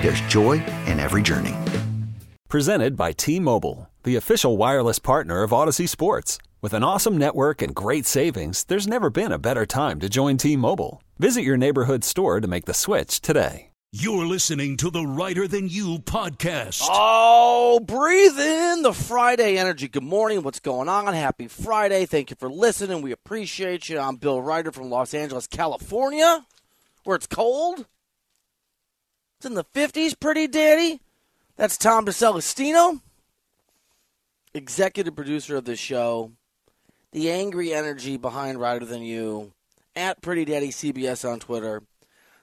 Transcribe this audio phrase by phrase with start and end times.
[0.00, 1.54] there's joy in every journey.
[2.48, 6.38] Presented by T Mobile, the official wireless partner of Audacy Sports.
[6.62, 10.36] With an awesome network and great savings, there's never been a better time to join
[10.36, 11.02] T Mobile.
[11.18, 13.70] Visit your neighborhood store to make the switch today.
[13.92, 16.82] You're listening to the Reiter Than You podcast.
[16.82, 19.88] Oh, breathe in the Friday energy.
[19.88, 20.42] Good morning.
[20.42, 21.14] What's going on?
[21.14, 22.04] Happy Friday.
[22.04, 23.00] Thank you for listening.
[23.00, 23.98] We appreciate you.
[23.98, 26.44] I'm Bill Reiter from Los Angeles, California,
[27.04, 27.86] where it's cold.
[29.36, 31.00] It's in the 50s, pretty daddy.
[31.56, 33.00] That's Tom DeCelestino,
[34.52, 36.32] executive producer of this show.
[37.12, 39.52] The angry energy behind Reiter Than You
[39.94, 41.82] at Pretty Daddy CBS on Twitter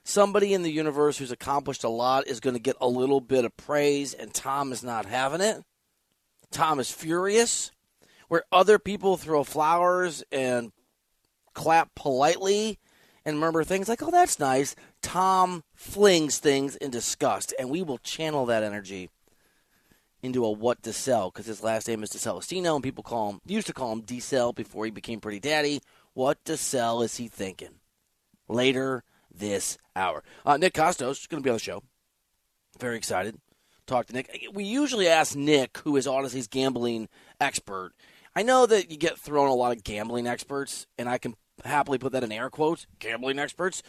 [0.03, 3.45] somebody in the universe who's accomplished a lot is going to get a little bit
[3.45, 5.63] of praise, and Tom is not having it.
[6.51, 7.71] Tom is furious.
[8.27, 10.71] Where other people throw flowers and
[11.53, 12.79] clap politely
[13.25, 17.97] and murmur things like, oh, that's nice, Tom flings things in disgust, and we will
[17.99, 19.09] channel that energy
[20.21, 23.67] into a What DeCel because his last name is DeCelestino, and people call him used
[23.67, 25.81] to call him DeCel before he became Pretty Daddy.
[26.13, 27.79] What DeCel is he thinking?
[28.47, 30.23] Later this hour.
[30.45, 31.83] Uh, Nick Kostos is going to be on the show.
[32.79, 33.39] Very excited.
[33.85, 34.47] Talk to Nick.
[34.53, 37.09] We usually ask Nick, who is Audacy's gambling
[37.41, 37.91] expert.
[38.35, 41.97] I know that you get thrown a lot of gambling experts, and I can happily
[41.97, 43.83] put that in air quotes gambling experts.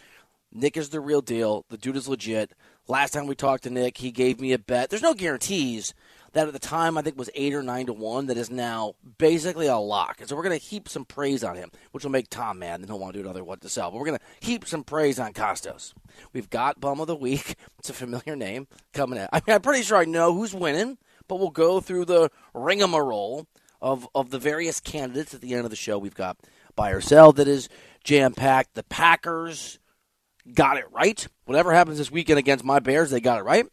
[0.51, 1.65] Nick is the real deal.
[1.69, 2.53] The dude is legit.
[2.87, 4.89] Last time we talked to Nick, he gave me a bet.
[4.89, 5.93] There's no guarantees,
[6.35, 8.95] that at the time I think was eight or nine to one that is now
[9.17, 10.19] basically a lock.
[10.19, 12.81] And so we're going to heap some praise on him, which will make Tom mad
[12.81, 13.89] and he'll want to do another What DeCel.
[13.89, 15.93] But we're going to heap some praise on Kostos.
[16.33, 17.55] We've got Bum of the Week.
[17.79, 19.27] It's a familiar name coming in.
[19.31, 20.97] I mean, I'm pretty sure I know who's winning,
[21.27, 23.45] but we'll go through the ringamarole
[23.79, 25.99] of, of the various candidates at the end of the show.
[25.99, 26.37] We've got
[26.75, 27.69] buy or sell that is
[28.03, 28.75] jam packed.
[28.75, 29.79] The Packers
[30.53, 31.27] got it right.
[31.45, 33.65] Whatever happens this weekend against my Bears, they got it right.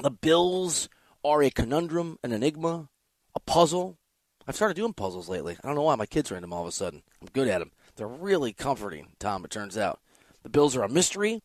[0.00, 0.88] The Bills
[1.24, 2.88] are a conundrum, an enigma,
[3.34, 3.98] a puzzle.
[4.46, 5.56] I've started doing puzzles lately.
[5.62, 7.02] I don't know why my kids are into them all of a sudden.
[7.20, 7.70] I'm good at them.
[7.96, 10.00] They're really comforting, Tom, it turns out.
[10.42, 11.40] The Bills are a mystery.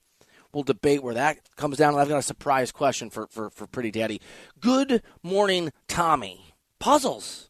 [0.53, 1.95] We'll debate where that comes down.
[1.95, 4.21] I've got a surprise question for, for, for Pretty Daddy.
[4.59, 6.53] Good morning, Tommy.
[6.79, 7.49] Puzzles.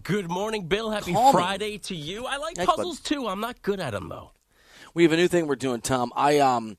[0.00, 0.90] Good morning, Bill.
[0.90, 1.38] Happy Call me.
[1.38, 2.24] Friday to you.
[2.24, 3.28] I like Thanks, puzzles too.
[3.28, 4.30] I'm not good at them though.
[4.94, 6.12] We have a new thing we're doing, Tom.
[6.16, 6.78] I um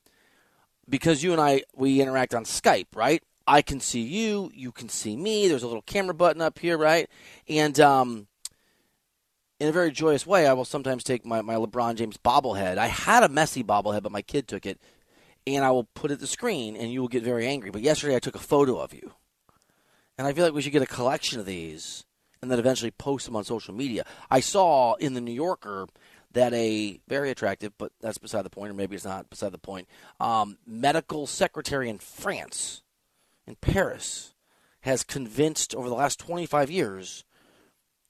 [0.88, 3.22] because you and I we interact on Skype, right?
[3.46, 5.48] I can see you, you can see me.
[5.48, 7.08] There's a little camera button up here, right?
[7.48, 8.26] And um,
[9.60, 12.78] in a very joyous way, I will sometimes take my, my LeBron James bobblehead.
[12.78, 14.80] I had a messy bobblehead, but my kid took it,
[15.46, 17.70] and I will put it the screen, and you will get very angry.
[17.70, 19.12] But yesterday, I took a photo of you,
[20.16, 22.04] and I feel like we should get a collection of these,
[22.44, 24.04] and then eventually post them on social media.
[24.30, 25.86] I saw in the New Yorker
[26.32, 29.58] that a very attractive, but that's beside the point, or maybe it's not beside the
[29.58, 29.88] point,
[30.20, 32.82] um, medical secretary in France
[33.46, 34.34] in Paris
[34.80, 37.24] has convinced over the last 25 years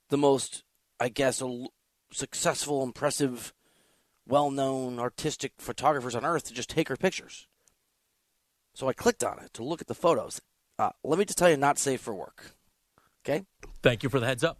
[0.08, 0.64] the most,
[0.98, 1.40] I guess,
[2.10, 3.54] successful, impressive,
[4.26, 7.46] well known artistic photographers on earth to just take her pictures.
[8.74, 10.40] So I clicked on it to look at the photos.
[10.76, 12.56] Uh, let me just tell you, not safe for work.
[13.24, 13.44] Okay?
[13.84, 14.56] Thank you for the heads up.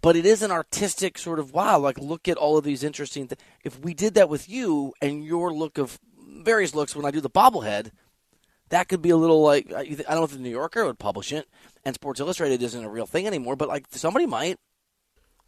[0.00, 3.28] But it is an artistic sort of wow, like look at all of these interesting
[3.28, 3.42] things.
[3.62, 6.00] If we did that with you and your look of
[6.38, 7.90] various looks when I do the bobblehead,
[8.70, 11.34] that could be a little like I don't know if the New Yorker would publish
[11.34, 11.46] it,
[11.84, 13.56] and Sports Illustrated isn't a real thing anymore.
[13.56, 14.58] But like somebody might.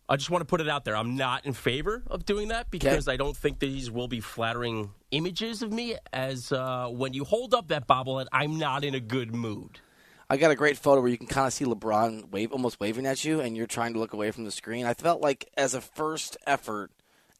[0.06, 0.94] I just want to put it out there.
[0.94, 3.14] I'm not in favor of doing that because okay.
[3.14, 5.96] I don't think these will be flattering images of me.
[6.12, 9.80] As uh, when you hold up that bobblehead, I'm not in a good mood.
[10.28, 13.06] I got a great photo where you can kind of see LeBron wave, almost waving
[13.06, 14.86] at you, and you're trying to look away from the screen.
[14.86, 16.90] I felt like as a first effort,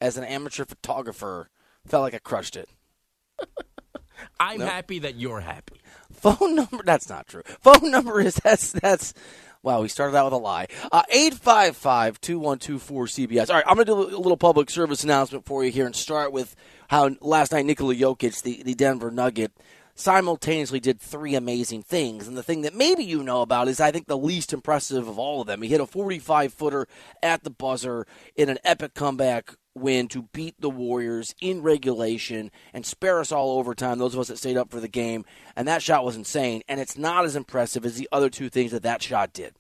[0.01, 1.49] as an amateur photographer,
[1.87, 2.69] felt like I crushed it.
[4.39, 4.69] I'm nope.
[4.69, 5.81] happy that you're happy.
[6.13, 6.83] Phone number.
[6.85, 7.43] That's not true.
[7.61, 9.13] Phone number is that's that's
[9.65, 10.67] Wow, we started out with a lie.
[10.93, 13.49] Uh, 855 2124 CBS.
[13.49, 15.97] All right, I'm going to do a little public service announcement for you here and
[15.97, 16.55] start with
[16.89, 19.53] how last night Nikola Jokic, the, the Denver Nugget,
[19.94, 22.26] simultaneously did three amazing things.
[22.26, 25.19] And the thing that maybe you know about is I think the least impressive of
[25.19, 25.62] all of them.
[25.62, 26.87] He hit a 45 footer
[27.23, 28.06] at the buzzer
[28.37, 33.58] in an epic comeback win to beat the Warriors in regulation and spare us all
[33.58, 35.25] overtime, those of us that stayed up for the game.
[35.56, 36.62] And that shot was insane.
[36.69, 39.55] And it's not as impressive as the other two things that that shot did.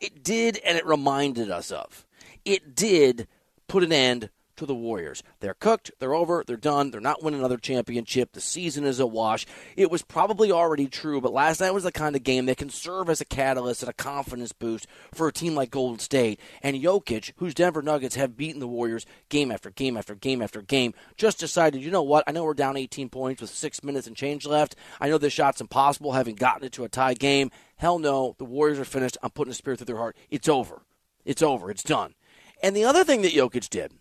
[0.00, 2.06] It did, and it reminded us of.
[2.44, 3.28] It did
[3.68, 5.22] put an end to the Warriors.
[5.40, 8.32] They're cooked, they're over, they're done, they're not winning another championship.
[8.32, 9.46] The season is a wash.
[9.76, 12.70] It was probably already true, but last night was the kind of game that can
[12.70, 16.40] serve as a catalyst and a confidence boost for a team like Golden State.
[16.62, 20.62] And Jokic, whose Denver Nuggets have beaten the Warriors game after game after game after
[20.62, 22.24] game, just decided, you know what?
[22.26, 24.76] I know we're down 18 points with six minutes and change left.
[25.00, 27.50] I know this shot's impossible, having gotten it to a tie game.
[27.76, 29.18] Hell no, the Warriors are finished.
[29.22, 30.16] I'm putting a spirit through their heart.
[30.30, 30.82] It's over.
[31.24, 31.70] It's over.
[31.70, 32.14] It's done.
[32.62, 33.92] And the other thing that Jokic did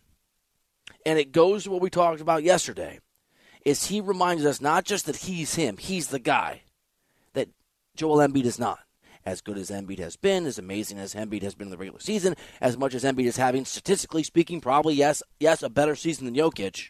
[1.06, 3.00] and it goes to what we talked about yesterday,
[3.66, 6.64] is he reminds us not just that he's him, he's the guy,
[7.34, 7.50] that
[7.96, 8.80] Joel Embiid is not.
[9.24, 12.00] As good as Embiid has been, as amazing as Embiid has been in the regular
[12.00, 16.26] season, as much as Embiid is having, statistically speaking, probably yes, yes, a better season
[16.26, 16.90] than Jokic.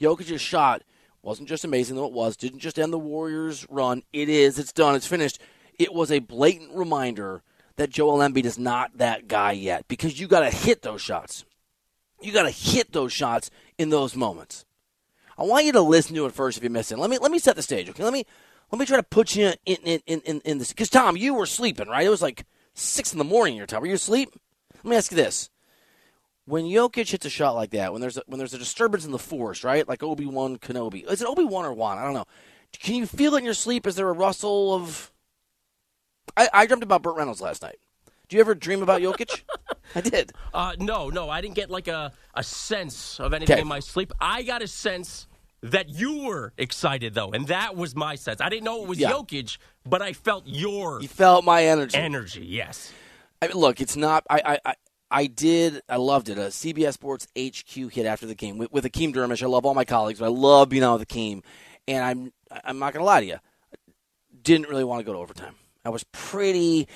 [0.00, 0.82] Jokic's shot
[1.20, 4.02] wasn't just amazing though it was, didn't just end the Warriors' run.
[4.14, 5.38] It is, it's done, it's finished.
[5.78, 7.42] It was a blatant reminder
[7.76, 11.44] that Joel Embiid is not that guy yet because you got to hit those shots.
[12.20, 14.64] You got to hit those shots in those moments.
[15.38, 16.98] I want you to listen to it first if you missed it.
[16.98, 17.90] Let me let me set the stage.
[17.90, 18.24] Okay, let me
[18.72, 21.34] let me try to put you in in in in, in this because Tom, you
[21.34, 22.06] were sleeping, right?
[22.06, 23.56] It was like six in the morning.
[23.56, 23.80] Your time.
[23.80, 24.30] Were you asleep?
[24.76, 25.50] Let me ask you this:
[26.46, 29.12] When Jokic hits a shot like that, when there's a, when there's a disturbance in
[29.12, 29.86] the force, right?
[29.86, 31.08] Like Obi Wan Kenobi.
[31.10, 31.98] Is it Obi Wan or Wan?
[31.98, 32.26] I don't know.
[32.72, 33.86] Can you feel it in your sleep?
[33.86, 35.12] Is there a rustle of?
[36.36, 37.78] I, I dreamt about Burt Reynolds last night.
[38.28, 39.42] Do you ever dream about Jokic?
[39.94, 40.32] I did.
[40.52, 43.62] Uh, no, no, I didn't get like a, a sense of anything Okay.
[43.62, 44.12] in my sleep.
[44.20, 45.26] I got a sense
[45.62, 48.40] that you were excited though, and that was my sense.
[48.40, 49.12] I didn't know it was Yeah.
[49.12, 51.96] Jokic, but I felt your You felt my energy.
[51.96, 52.44] energy.
[52.44, 52.92] Yes.
[53.40, 54.24] I mean, look, it's not.
[54.28, 54.74] I, I, I,
[55.10, 55.82] I did.
[55.88, 56.36] I loved it.
[56.38, 59.42] A CBS Sports HQ hit after the game with, with Akeem Dermish.
[59.42, 61.42] I love all my colleagues, but I love being on with Akeem.
[61.86, 62.32] And I'm,
[62.64, 63.36] I'm not going to lie to you.
[64.42, 65.54] Didn't really want to go to overtime.
[65.84, 66.88] I was pretty.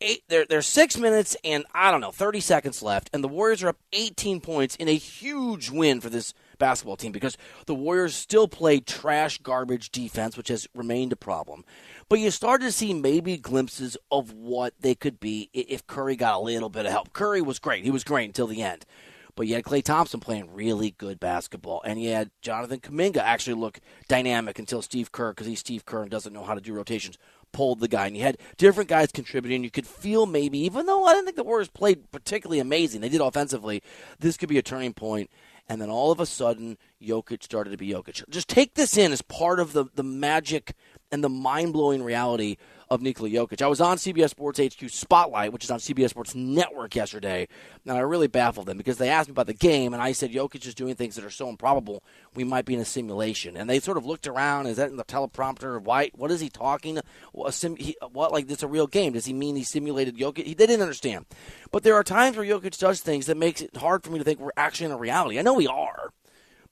[0.00, 3.64] Eight, there, there's six minutes and I don't know, 30 seconds left, and the Warriors
[3.64, 7.36] are up 18 points in a huge win for this basketball team because
[7.66, 11.64] the Warriors still play trash, garbage defense, which has remained a problem.
[12.08, 16.36] But you start to see maybe glimpses of what they could be if Curry got
[16.36, 17.12] a little bit of help.
[17.12, 18.86] Curry was great; he was great until the end.
[19.34, 23.54] But you had Klay Thompson playing really good basketball, and you had Jonathan Kuminga actually
[23.54, 23.78] look
[24.08, 27.18] dynamic until Steve Kerr, because he's Steve Kerr and doesn't know how to do rotations,
[27.52, 28.06] pulled the guy.
[28.06, 29.64] And you had different guys contributing.
[29.64, 33.08] You could feel maybe, even though I didn't think the Warriors played particularly amazing, they
[33.08, 33.82] did offensively,
[34.18, 35.30] this could be a turning point.
[35.68, 38.26] And then all of a sudden, Jokic started to be Jokic.
[38.30, 40.72] Just take this in as part of the, the magic
[41.12, 42.56] and the mind blowing reality
[42.90, 43.60] of Nikola Jokic.
[43.62, 47.48] I was on CBS Sports HQ Spotlight, which is on CBS Sports Network yesterday,
[47.86, 50.32] and I really baffled them because they asked me about the game, and I said
[50.32, 52.02] Jokic is doing things that are so improbable
[52.34, 53.56] we might be in a simulation.
[53.56, 54.66] And they sort of looked around.
[54.66, 55.80] Is that in the teleprompter?
[55.80, 56.10] Why?
[56.14, 56.98] What is he talking?
[57.32, 59.12] What, like it's a real game?
[59.12, 60.44] Does he mean he simulated Jokic?
[60.44, 61.26] He, they didn't understand.
[61.70, 64.24] But there are times where Jokic does things that makes it hard for me to
[64.24, 65.38] think we're actually in a reality.
[65.38, 66.10] I know we are,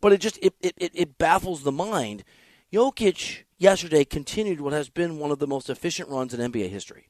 [0.00, 2.25] but it just it, it, it, it baffles the mind.
[2.73, 7.08] Jokic yesterday continued what has been one of the most efficient runs in NBA history.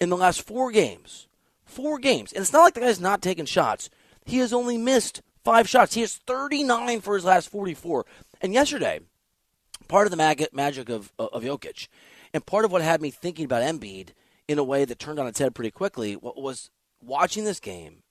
[0.00, 1.28] In the last four games,
[1.64, 3.90] four games, and it's not like the guy's not taking shots.
[4.24, 5.94] He has only missed five shots.
[5.94, 8.06] He has 39 for his last 44.
[8.40, 9.00] And yesterday,
[9.88, 11.88] part of the mag- magic of, of Jokic,
[12.34, 14.10] and part of what had me thinking about Embiid
[14.48, 16.70] in a way that turned on its head pretty quickly, wa- was
[17.02, 18.02] watching this game,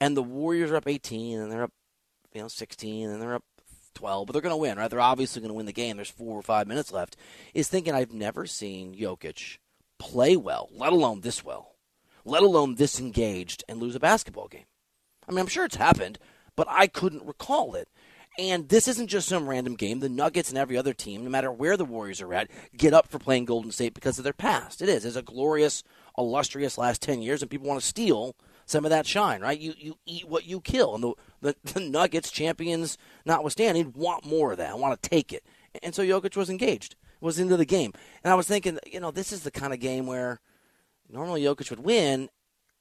[0.00, 1.72] and the Warriors are up 18, and they're up,
[2.32, 3.44] you know, 16, and they're up
[3.96, 4.88] 12, but they're going to win, right?
[4.88, 5.96] They're obviously going to win the game.
[5.96, 7.16] There's four or five minutes left.
[7.54, 9.58] Is thinking I've never seen Jokic
[9.98, 11.74] play well, let alone this well,
[12.24, 14.66] let alone this engaged, and lose a basketball game.
[15.28, 16.18] I mean, I'm sure it's happened,
[16.54, 17.88] but I couldn't recall it.
[18.38, 20.00] And this isn't just some random game.
[20.00, 23.08] The Nuggets and every other team, no matter where the Warriors are at, get up
[23.08, 24.82] for playing Golden State because of their past.
[24.82, 25.06] It is.
[25.06, 25.82] It's a glorious,
[26.18, 28.36] illustrious last 10 years, and people want to steal
[28.66, 29.58] some of that shine, right?
[29.58, 30.94] You you eat what you kill.
[30.94, 35.44] And the, the, the Nuggets, champions notwithstanding, want more of that, want to take it.
[35.82, 37.92] And so Jokic was engaged, was into the game.
[38.22, 40.40] And I was thinking, you know, this is the kind of game where
[41.08, 42.28] normally Jokic would win,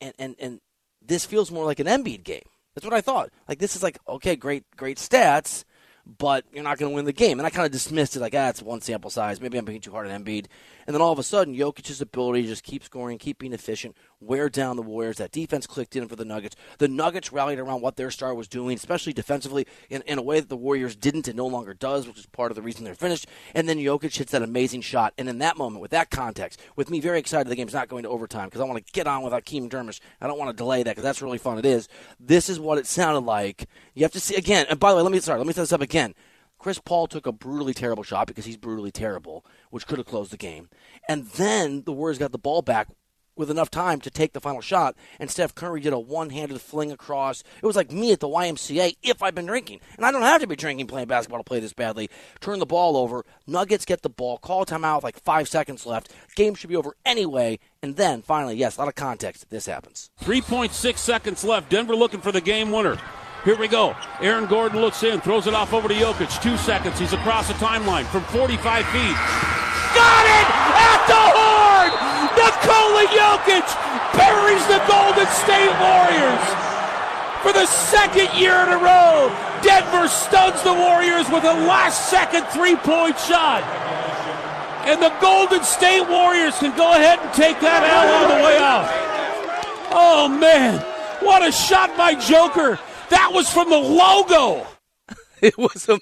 [0.01, 0.61] and, and, and
[1.01, 2.43] this feels more like an Embiid game.
[2.73, 3.29] That's what I thought.
[3.47, 5.63] Like this is like okay, great, great stats,
[6.05, 7.39] but you're not going to win the game.
[7.39, 9.41] And I kind of dismissed it like, ah, it's one sample size.
[9.41, 10.45] Maybe I'm being too hard on Embiid.
[10.87, 13.95] And then all of a sudden, Jokic's ability to just keep scoring, keep being efficient,
[14.19, 15.17] wear down the Warriors.
[15.17, 16.55] That defense clicked in for the Nuggets.
[16.77, 20.39] The Nuggets rallied around what their star was doing, especially defensively, in, in a way
[20.39, 22.93] that the Warriors didn't and no longer does, which is part of the reason they're
[22.93, 23.25] finished.
[23.55, 25.13] And then Jokic hits that amazing shot.
[25.17, 28.03] And in that moment, with that context, with me very excited the game's not going
[28.03, 29.99] to overtime because I want to get on with Hakeem Dermish.
[30.21, 31.57] I don't want to delay that because that's really fun.
[31.57, 31.87] It is.
[32.19, 33.67] This is what it sounded like.
[33.95, 34.67] You have to see again.
[34.69, 35.94] And by the way, let me sorry, let me set this up again.
[36.59, 40.31] Chris Paul took a brutally terrible shot because he's brutally terrible, which could have closed
[40.31, 40.69] the game.
[41.07, 42.87] And then the Warriors got the ball back
[43.35, 46.91] with enough time to take the final shot, and Steph Curry did a one-handed fling
[46.91, 47.43] across.
[47.61, 50.41] It was like me at the YMCA if I've been drinking, and I don't have
[50.41, 52.09] to be drinking playing basketball to play this badly.
[52.39, 53.25] Turn the ball over.
[53.45, 54.37] Nuggets get the ball.
[54.37, 56.13] Call timeout with like five seconds left.
[56.35, 57.59] Game should be over anyway.
[57.81, 59.49] And then finally, yes, a lot of context.
[59.49, 60.09] This happens.
[60.23, 61.69] 3.6 seconds left.
[61.69, 62.97] Denver looking for the game winner.
[63.45, 63.95] Here we go.
[64.21, 66.41] Aaron Gordon looks in, throws it off over to Jokic.
[66.41, 66.97] Two seconds.
[66.97, 68.57] He's across the timeline from 45
[68.89, 69.17] feet.
[69.93, 72.15] Got it at the horn!
[72.33, 73.67] Nikola Jokic
[74.17, 76.45] buries the Golden State Warriors.
[77.45, 79.29] For the second year in a row,
[79.61, 83.61] Denver stuns the Warriors with a last second three point shot.
[84.89, 88.57] And the Golden State Warriors can go ahead and take that L on the way
[88.57, 88.89] out.
[89.91, 90.79] Oh, man.
[91.23, 92.79] What a shot by Joker.
[93.09, 94.67] That was from the logo.
[95.41, 95.99] it was a,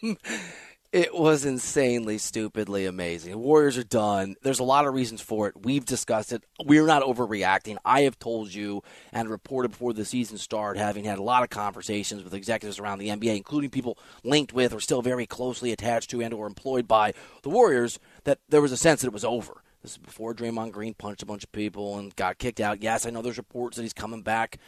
[0.93, 3.37] it was insanely, stupidly amazing.
[3.39, 4.35] Warriors are done.
[4.43, 5.65] There's a lot of reasons for it.
[5.65, 6.43] We've discussed it.
[6.63, 7.77] We're not overreacting.
[7.83, 11.49] I have told you and reported before the season started, having had a lot of
[11.49, 16.11] conversations with executives around the NBA, including people linked with or still very closely attached
[16.11, 19.25] to and or employed by the Warriors, that there was a sense that it was
[19.25, 19.63] over.
[19.81, 22.83] This is before Draymond Green punched a bunch of people and got kicked out.
[22.83, 24.59] Yes, I know there's reports that he's coming back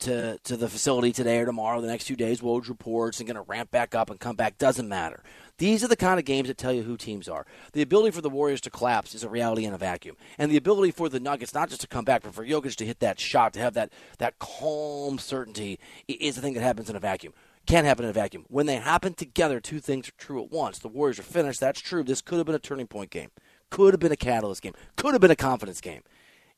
[0.00, 3.36] to, to the facility today or tomorrow, the next few days, Woj reports and going
[3.36, 4.58] to ramp back up and come back.
[4.58, 5.22] Doesn't matter.
[5.58, 7.46] These are the kind of games that tell you who teams are.
[7.72, 10.16] The ability for the Warriors to collapse is a reality in a vacuum.
[10.36, 12.86] And the ability for the Nuggets not just to come back, but for Jokic to
[12.86, 16.96] hit that shot, to have that, that calm certainty, is the thing that happens in
[16.96, 17.32] a vacuum.
[17.66, 18.44] Can't happen in a vacuum.
[18.48, 20.78] When they happen together, two things are true at once.
[20.78, 21.60] The Warriors are finished.
[21.60, 22.02] That's true.
[22.02, 23.30] This could have been a turning point game.
[23.70, 24.74] Could have been a catalyst game.
[24.96, 26.02] Could have been a confidence game.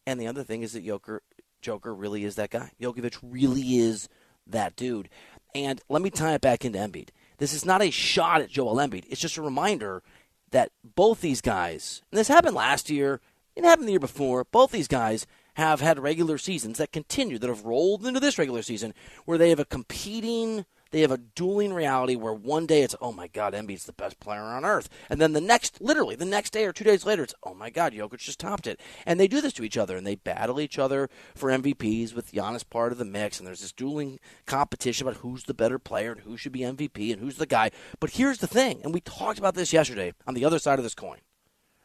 [0.07, 1.23] And the other thing is that Joker,
[1.67, 2.71] Joker really is that guy.
[2.81, 4.09] Jokovic really is
[4.47, 5.09] that dude.
[5.53, 7.09] And let me tie it back into Embiid.
[7.39, 9.05] This is not a shot at Joel Embiid.
[9.09, 10.05] It's just a reminder
[10.53, 13.21] that both these guys, and this happened last year,
[13.57, 17.49] it happened the year before, both these guys have had regular seasons that continue, that
[17.49, 18.95] have rolled into this regular season,
[19.25, 23.13] where they have a competing they have a dueling reality where one day it's, oh
[23.13, 24.89] my God, Embiid's the best player on earth.
[25.11, 27.69] And then the next, literally, the next day or two days later, it's, oh my
[27.69, 28.81] God, Jokic just topped it.
[29.05, 32.33] And they do this to each other and they battle each other for MVPs with
[32.33, 33.39] Giannis part of the mix.
[33.39, 37.13] And there's this dueling competition about who's the better player and who should be MVP
[37.13, 37.71] and who's the guy.
[38.01, 40.83] But here's the thing, and we talked about this yesterday on the other side of
[40.83, 41.19] this coin,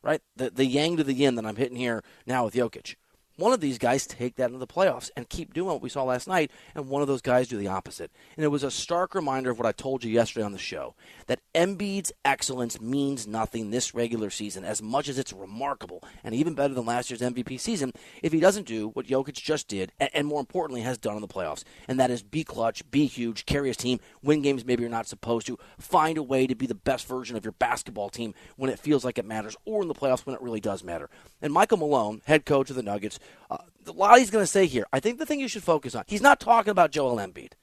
[0.01, 0.21] right?
[0.37, 2.95] The, the yang to the yin that I'm hitting here now with Jokic
[3.37, 6.03] one of these guys take that into the playoffs and keep doing what we saw
[6.03, 8.11] last night, and one of those guys do the opposite.
[8.35, 10.95] And it was a stark reminder of what I told you yesterday on the show
[11.27, 16.53] that Embiid's excellence means nothing this regular season as much as it's remarkable and even
[16.53, 20.27] better than last year's MVP season if he doesn't do what Jokic just did, and
[20.27, 21.63] more importantly, has done in the playoffs.
[21.87, 25.07] And that is be clutch, be huge, carry his team, win games maybe you're not
[25.07, 28.69] supposed to, find a way to be the best version of your basketball team when
[28.69, 31.09] it feels like it matters, or in the playoffs when it really does matter.
[31.41, 33.19] And Michael Malone, head coach of the Nuggets,
[33.49, 33.57] uh,
[33.87, 34.85] a lot he's going to say here.
[34.93, 36.03] I think the thing you should focus on.
[36.07, 37.53] He's not talking about Joel Embiid.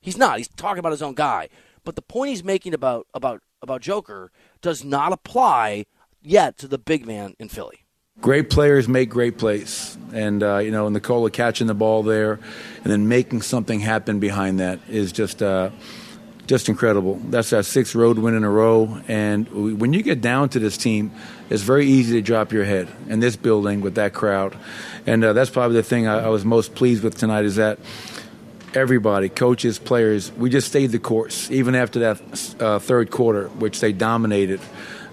[0.00, 0.38] He's not.
[0.38, 1.48] He's talking about his own guy.
[1.84, 4.30] But the point he's making about about about Joker
[4.60, 5.86] does not apply
[6.20, 7.84] yet to the big man in Philly.
[8.20, 12.40] Great players make great plays, and uh, you know Nikola catching the ball there,
[12.82, 15.42] and then making something happen behind that is just.
[15.42, 15.70] Uh,
[16.46, 17.20] just incredible.
[17.24, 19.00] That's our sixth road win in a row.
[19.08, 21.10] And when you get down to this team,
[21.50, 24.56] it's very easy to drop your head in this building with that crowd.
[25.06, 27.78] And uh, that's probably the thing I, I, was most pleased with tonight is that
[28.74, 33.80] everybody, coaches, players, we just stayed the course, even after that uh, third quarter, which
[33.80, 34.60] they dominated.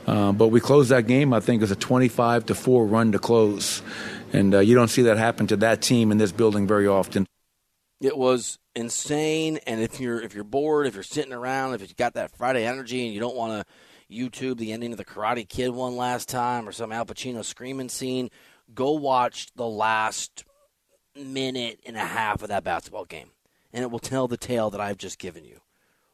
[0.07, 3.19] Uh, but we closed that game, I think, as a 25 to 4 run to
[3.19, 3.81] close.
[4.33, 7.25] And uh, you don't see that happen to that team in this building very often.
[8.01, 9.59] It was insane.
[9.65, 12.65] And if you're if you're bored, if you're sitting around, if you've got that Friday
[12.65, 13.73] energy and you don't want to
[14.13, 17.89] YouTube the ending of the Karate Kid one last time or some Al Pacino screaming
[17.89, 18.29] scene,
[18.74, 20.43] go watch the last
[21.15, 23.32] minute and a half of that basketball game,
[23.72, 25.60] and it will tell the tale that I've just given you.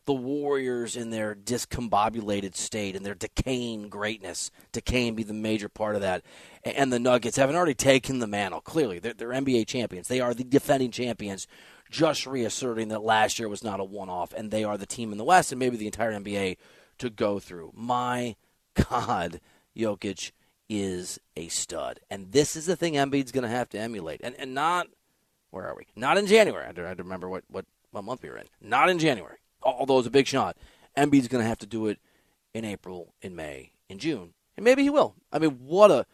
[0.05, 5.95] The Warriors in their discombobulated state and their decaying greatness, decaying be the major part
[5.95, 6.23] of that,
[6.63, 8.61] and the Nuggets haven't already taken the mantle.
[8.61, 10.07] Clearly, they're, they're NBA champions.
[10.07, 11.47] They are the defending champions
[11.89, 15.11] just reasserting that last year was not a one off and they are the team
[15.11, 16.57] in the West and maybe the entire NBA
[16.99, 17.71] to go through.
[17.75, 18.35] My
[18.75, 19.41] God,
[19.75, 20.31] Jokic
[20.69, 21.99] is a stud.
[22.09, 24.21] And this is the thing Embiid's going to have to emulate.
[24.23, 24.87] And and not,
[25.49, 25.87] where are we?
[25.95, 26.67] Not in January.
[26.67, 28.47] I to, I remember what, what, what month we were in.
[28.61, 30.57] Not in January, although it's a big shot.
[30.95, 31.99] Embiid's going to have to do it
[32.53, 34.33] in April, in May, in June.
[34.57, 35.15] And maybe he will.
[35.31, 36.05] I mean, what a.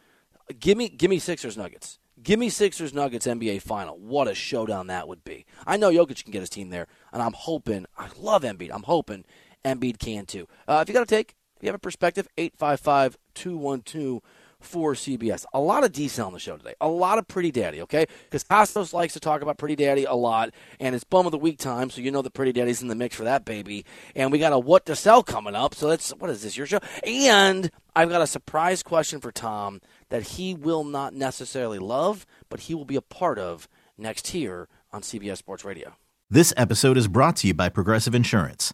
[0.59, 1.97] Give me, give me Sixers Nuggets.
[2.21, 3.97] Give me Sixers Nuggets NBA final.
[3.97, 5.45] What a showdown that would be.
[5.65, 8.69] I know Jokic can get his team there, and I'm hoping, I love Embiid.
[8.71, 9.25] I'm hoping
[9.65, 10.47] Embiid can too.
[10.67, 14.21] Uh, if you got to take, if you have a perspective, 855 212
[14.65, 15.45] for CBS.
[15.53, 16.73] A lot of DeCel on the show today.
[16.81, 18.05] A lot of Pretty Daddy, okay?
[18.23, 21.37] Because Kostos likes to talk about Pretty Daddy a lot, and it's Bum of the
[21.37, 23.85] Week time, so you know that Pretty Daddy's in the mix for that baby.
[24.15, 26.79] And we got a What DeCel coming up, so that's, what is this, your show?
[27.05, 32.61] And I've got a surprise question for Tom that he will not necessarily love, but
[32.61, 33.67] he will be a part of
[33.97, 35.95] next here on CBS Sports Radio.
[36.29, 38.73] This episode is brought to you by Progressive Insurance.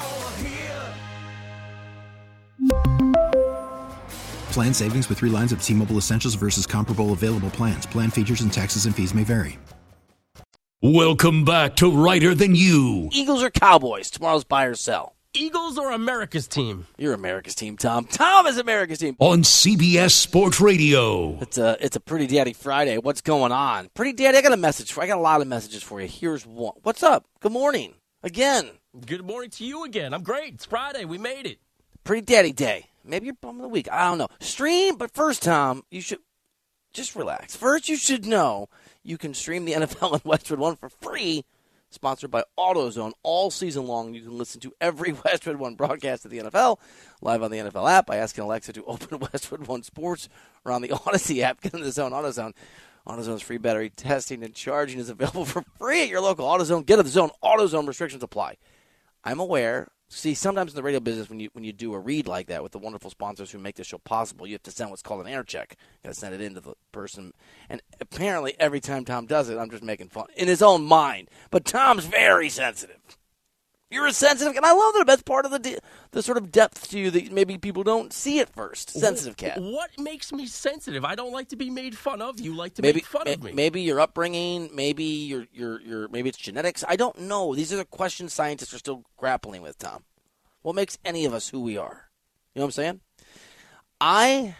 [4.51, 7.85] Plan savings with 3 lines of T-Mobile Essentials versus comparable available plans.
[7.85, 9.59] Plan features and taxes and fees may vary.
[10.81, 13.09] Welcome back to Reiter Than You.
[13.11, 14.09] Eagles or Cowboys?
[14.09, 15.15] Tomorrow's buy or sell.
[15.33, 16.87] Eagles or America's team?
[16.97, 18.05] You're America's team, Tom.
[18.05, 19.15] Tom is America's team.
[19.19, 21.37] On CBS Sports Radio.
[21.39, 22.97] It's a it's a pretty daddy Friday.
[22.97, 23.89] What's going on?
[23.93, 26.07] Pretty daddy, I got a message for I got a lot of messages for you.
[26.07, 26.73] Here's one.
[26.83, 27.25] What's up?
[27.39, 27.93] Good morning.
[28.23, 28.71] Again.
[29.05, 30.13] Good morning to you again.
[30.13, 30.55] I'm great.
[30.55, 31.05] It's Friday.
[31.05, 31.59] We made it.
[32.03, 32.87] Pretty daddy day.
[33.03, 33.91] Maybe you're bum of the week.
[33.91, 34.27] I don't know.
[34.39, 36.19] Stream, but first, Tom, you should
[36.93, 37.55] just relax.
[37.55, 38.69] First, you should know
[39.03, 41.45] you can stream the NFL and Westwood One for free
[41.91, 44.13] sponsored by AutoZone all season long.
[44.13, 46.79] You can listen to every Westwood One broadcast of the NFL
[47.21, 50.29] live on the NFL app by asking Alexa to open Westwood One Sports
[50.65, 51.61] or on the Audacy app.
[51.61, 52.53] Get in the zone, AutoZone.
[53.07, 56.85] AutoZone's free battery testing and charging is available for free at your local AutoZone.
[56.85, 57.31] Get in the zone.
[57.43, 58.57] AutoZone restrictions apply.
[59.23, 62.27] I'm aware See, sometimes in the radio business, when you when you do a read
[62.27, 64.89] like that with the wonderful sponsors who make this show possible, you have to send
[64.89, 65.77] what's called an air check.
[65.79, 67.33] You got to send it in to the person,
[67.69, 71.29] and apparently every time Tom does it, I'm just making fun in his own mind.
[71.49, 72.99] But Tom's very sensitive.
[73.91, 74.63] You're a sensitive, cat.
[74.63, 75.05] and I love that.
[75.05, 75.79] That's part of the
[76.11, 78.89] the sort of depth to you that maybe people don't see at first.
[78.91, 79.61] Sensitive cat.
[79.61, 81.03] What makes me sensitive?
[81.03, 82.39] I don't like to be made fun of.
[82.39, 83.51] You like to maybe, make fun of me.
[83.51, 84.69] Maybe your upbringing.
[84.73, 86.07] Maybe your your your.
[86.07, 86.85] Maybe it's genetics.
[86.87, 87.53] I don't know.
[87.53, 89.77] These are the questions scientists are still grappling with.
[89.77, 90.03] Tom,
[90.61, 92.09] what makes any of us who we are?
[92.53, 93.01] You know what I'm saying?
[93.99, 94.55] I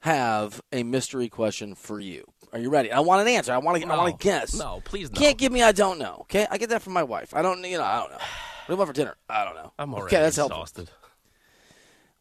[0.00, 2.24] have a mystery question for you.
[2.52, 2.92] Are you ready?
[2.92, 3.52] I want an answer.
[3.52, 3.86] I want to.
[3.86, 4.56] No, I want to guess.
[4.56, 5.10] No, please.
[5.10, 5.18] No.
[5.18, 5.62] Can't give me.
[5.62, 6.18] I don't know.
[6.22, 7.34] Okay, I get that from my wife.
[7.34, 7.62] I don't.
[7.64, 7.84] You know.
[7.84, 8.18] I don't know.
[8.66, 9.16] What do you want for dinner?
[9.28, 9.72] I don't know.
[9.78, 10.88] I'm already okay, that's exhausted.
[10.88, 11.08] Helpful.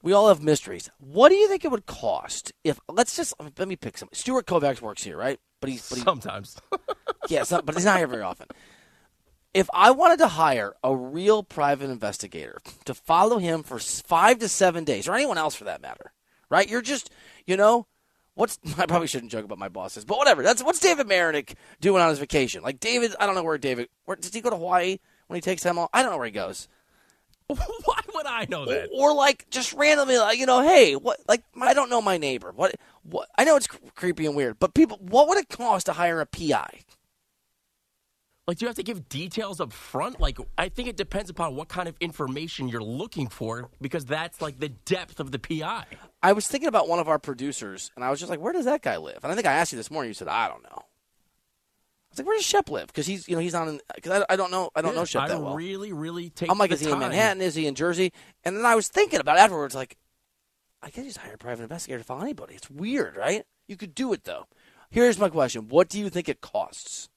[0.03, 0.91] We all have mysteries.
[0.99, 2.79] What do you think it would cost if?
[2.87, 4.09] Let's just let me pick some.
[4.13, 5.39] Stuart Kovacs works here, right?
[5.59, 6.57] But he's but he, sometimes.
[7.29, 8.45] yeah, some, but he's not here very often.
[9.55, 14.47] If I wanted to hire a real private investigator to follow him for five to
[14.47, 16.11] seven days, or anyone else for that matter,
[16.51, 16.69] right?
[16.69, 17.09] You're just,
[17.47, 17.87] you know,
[18.35, 20.43] what's I probably shouldn't joke about my bosses, but whatever.
[20.43, 22.61] That's what's David Marinick doing on his vacation?
[22.61, 23.89] Like David, I don't know where David.
[24.03, 24.99] Where does he go to Hawaii?
[25.27, 25.89] When he takes time off.
[25.93, 26.67] I don't know where he goes.
[27.47, 28.89] Why would I know that?
[28.91, 31.19] Or, or, like just randomly, like you know, hey, what?
[31.27, 32.51] Like I don't know my neighbor.
[32.55, 32.75] What?
[33.03, 33.29] What?
[33.37, 36.21] I know it's cr- creepy and weird, but people, what would it cost to hire
[36.21, 36.79] a PI?
[38.47, 40.19] Like, do you have to give details up front?
[40.19, 44.39] Like, I think it depends upon what kind of information you're looking for, because that's
[44.39, 45.85] like the depth of the PI.
[46.21, 48.65] I was thinking about one of our producers, and I was just like, where does
[48.65, 49.19] that guy live?
[49.23, 50.09] And I think I asked you this morning.
[50.11, 50.83] You said, I don't know
[52.15, 54.35] was like, "Where does Shep live?" Because he's you know he's on because I, I
[54.35, 55.55] don't know I don't Yeah, know Shep I that well.
[55.55, 56.49] really, really take.
[56.49, 56.99] I'm like, is he in.
[56.99, 57.41] Manhattan?
[57.41, 58.11] Is he in Jersey?
[58.43, 59.97] And then I was thinking about it afterwards, like,
[60.81, 62.55] I guess he's hire a private investigator to follow anybody.
[62.55, 63.45] It's weird, right?
[63.67, 64.45] You could do it though.
[64.89, 67.09] Here's my question: What do you think it costs?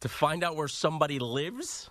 [0.00, 1.90] to find out where somebody lives?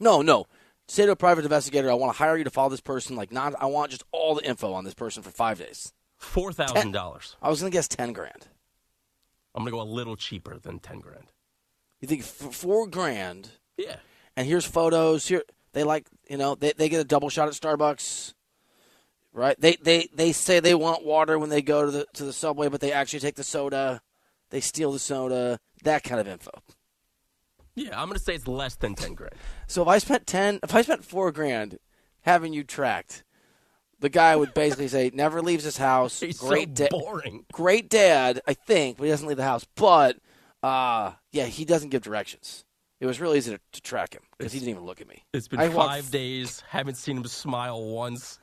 [0.00, 0.46] No, no.
[0.88, 3.14] Say to a private investigator, I want to hire you to follow this person.
[3.16, 3.54] Like, not.
[3.60, 5.92] I want just all the info on this person for five days.
[6.16, 7.36] Four thousand dollars.
[7.40, 8.48] I was gonna guess ten grand.
[9.54, 11.26] I'm gonna go a little cheaper than ten grand.
[12.04, 13.48] You think f- four grand?
[13.78, 13.96] Yeah.
[14.36, 15.26] And here's photos.
[15.26, 18.34] Here they like you know they they get a double shot at Starbucks.
[19.32, 19.58] Right?
[19.58, 22.68] They they they say they want water when they go to the to the subway,
[22.68, 24.02] but they actually take the soda.
[24.50, 25.58] They steal the soda.
[25.84, 26.50] That kind of info.
[27.74, 29.32] Yeah, I'm gonna say it's less than ten grand.
[29.66, 31.78] So if I spent ten, if I spent four grand
[32.20, 33.24] having you tracked,
[33.98, 36.20] the guy would basically say never leaves his house.
[36.20, 37.46] He's great so da- boring.
[37.50, 39.66] great dad, I think, but he doesn't leave the house.
[39.74, 40.18] But
[40.64, 42.64] uh, yeah, he doesn't give directions.
[42.98, 45.22] It was really easy to, to track him because he didn't even look at me.
[45.34, 46.62] It's been I five days.
[46.68, 48.38] Haven't seen him smile once.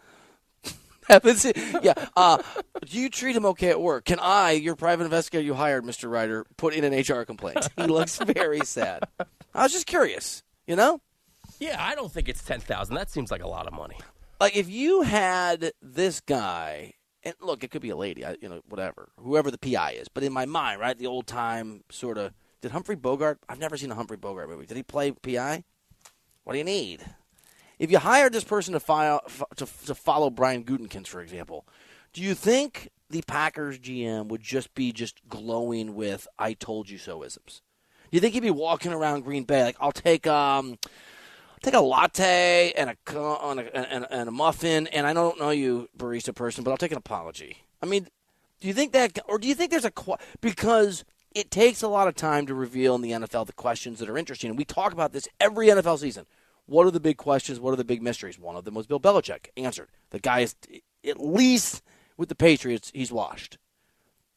[1.07, 1.45] happens.
[1.81, 1.93] yeah.
[2.15, 2.38] Uh,
[2.86, 4.05] do you treat him okay at work?
[4.05, 6.12] Can I, your private investigator you hired, Mr.
[6.12, 7.67] Reiter, put in an HR complaint?
[7.75, 9.03] He looks very sad.
[9.55, 11.01] I was just curious, you know?
[11.60, 12.95] Yeah, I don't think it's ten thousand.
[12.95, 13.97] That seems like a lot of money.
[14.39, 18.49] Like if you had this guy, and look, it could be a lady, I- you
[18.49, 22.17] know, whatever, whoever the PI is, but in my mind, right, the old time sort
[22.17, 22.34] of.
[22.62, 23.39] Did Humphrey Bogart?
[23.49, 24.67] I've never seen a Humphrey Bogart movie.
[24.67, 25.63] Did he play PI?
[26.43, 27.03] What do you need?
[27.79, 29.21] If you hired this person to, file,
[29.55, 31.65] to, to follow Brian Gutekunst, for example,
[32.13, 36.99] do you think the Packers GM would just be just glowing with "I told you
[36.99, 37.62] so" isms?
[38.12, 40.77] Do you think he'd be walking around Green Bay like, "I'll take um,
[41.62, 45.89] take a latte and a a, and, and a muffin," and I don't know you,
[45.97, 47.63] barista person, but I'll take an apology.
[47.82, 48.08] I mean,
[48.60, 49.93] do you think that, or do you think there's a
[50.39, 54.10] because it takes a lot of time to reveal in the NFL the questions that
[54.10, 56.26] are interesting, and we talk about this every NFL season.
[56.65, 57.60] What are the big questions?
[57.60, 58.39] What are the big mysteries?
[58.39, 59.47] One of them was Bill Belichick.
[59.58, 59.89] Answered.
[60.12, 60.56] The guy is,
[61.08, 61.82] at least
[62.17, 63.58] with the Patriots, he's washed.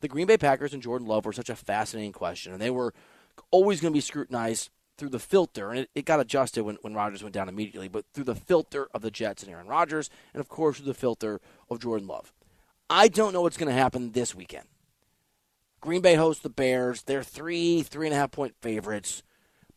[0.00, 2.94] The Green Bay Packers and Jordan Love were such a fascinating question, and they were
[3.50, 6.94] always going to be scrutinized through the filter, and it, it got adjusted when, when
[6.94, 10.40] Rodgers went down immediately, but through the filter of the Jets and Aaron Rodgers, and
[10.40, 12.32] of course through the filter of Jordan Love.
[12.88, 14.66] I don't know what's going to happen this weekend.
[15.80, 17.02] Green Bay hosts the Bears.
[17.02, 19.22] They're three, three and a half point favorites.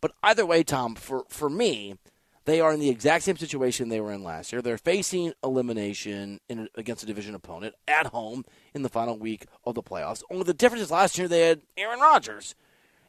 [0.00, 1.96] But either way, Tom, for, for me,
[2.44, 4.62] they are in the exact same situation they were in last year.
[4.62, 9.74] They're facing elimination in, against a division opponent at home in the final week of
[9.74, 10.22] the playoffs.
[10.30, 12.54] Only the difference is last year they had Aaron Rodgers,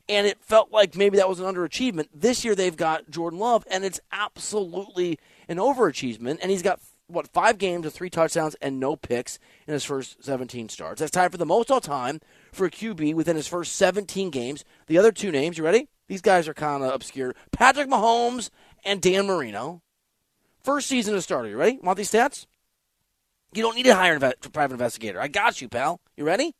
[0.09, 2.07] and it felt like maybe that was an underachievement.
[2.13, 6.39] This year they've got Jordan Love, and it's absolutely an overachievement.
[6.41, 10.23] And he's got what five games of three touchdowns and no picks in his first
[10.23, 10.99] 17 starts.
[10.99, 12.19] That's tied for the most all time
[12.51, 14.65] for a QB within his first 17 games.
[14.87, 15.87] The other two names, you ready?
[16.07, 17.35] These guys are kind of obscure.
[17.51, 18.49] Patrick Mahomes
[18.83, 19.81] and Dan Marino.
[20.63, 21.49] First season as starter.
[21.49, 21.79] You ready?
[21.81, 22.47] Want these stats?
[23.53, 25.21] You don't need to hire a private investigator.
[25.21, 26.01] I got you, pal.
[26.17, 26.53] You ready?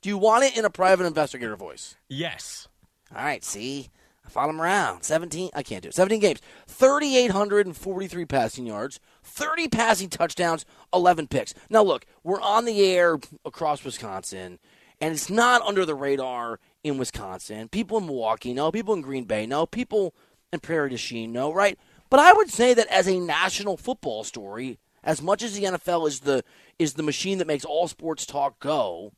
[0.00, 1.96] Do you want it in a private investigator voice?
[2.08, 2.68] Yes.
[3.14, 3.90] All right, see?
[4.24, 5.02] I followed him around.
[5.02, 5.94] 17, I can't do it.
[5.94, 6.40] 17 games.
[6.68, 11.54] 3,843 passing yards, 30 passing touchdowns, 11 picks.
[11.68, 14.58] Now, look, we're on the air across Wisconsin,
[15.00, 17.68] and it's not under the radar in Wisconsin.
[17.68, 20.14] People in Milwaukee know, people in Green Bay know, people
[20.52, 21.78] in Prairie du Chien know, right?
[22.10, 26.06] But I would say that as a national football story, as much as the NFL
[26.06, 26.44] is the
[26.78, 29.12] is the machine that makes all sports talk go,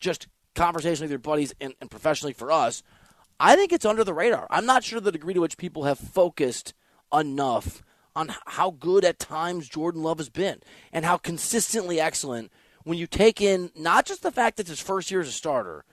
[0.00, 2.82] just conversationally with your buddies and, and professionally for us,
[3.40, 4.46] I think it's under the radar.
[4.50, 6.74] I'm not sure the degree to which people have focused
[7.12, 7.82] enough
[8.14, 10.60] on how good at times Jordan Love has been
[10.92, 12.52] and how consistently excellent
[12.84, 15.32] when you take in not just the fact that it's his first year as a
[15.32, 15.84] starter,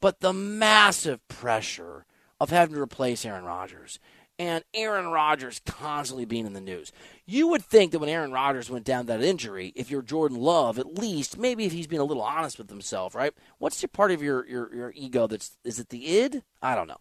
[0.00, 2.04] but the massive pressure
[2.40, 3.98] of having to replace Aaron Rodgers
[4.42, 6.90] and Aaron Rodgers constantly being in the news.
[7.26, 10.80] You would think that when Aaron Rodgers went down that injury, if you're Jordan Love,
[10.80, 13.32] at least maybe if he's being a little honest with himself, right?
[13.58, 16.42] What's your part of your your, your ego that's is it the id?
[16.60, 16.98] I don't know.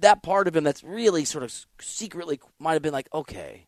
[0.00, 3.66] That part of him that's really sort of secretly might have been like, okay,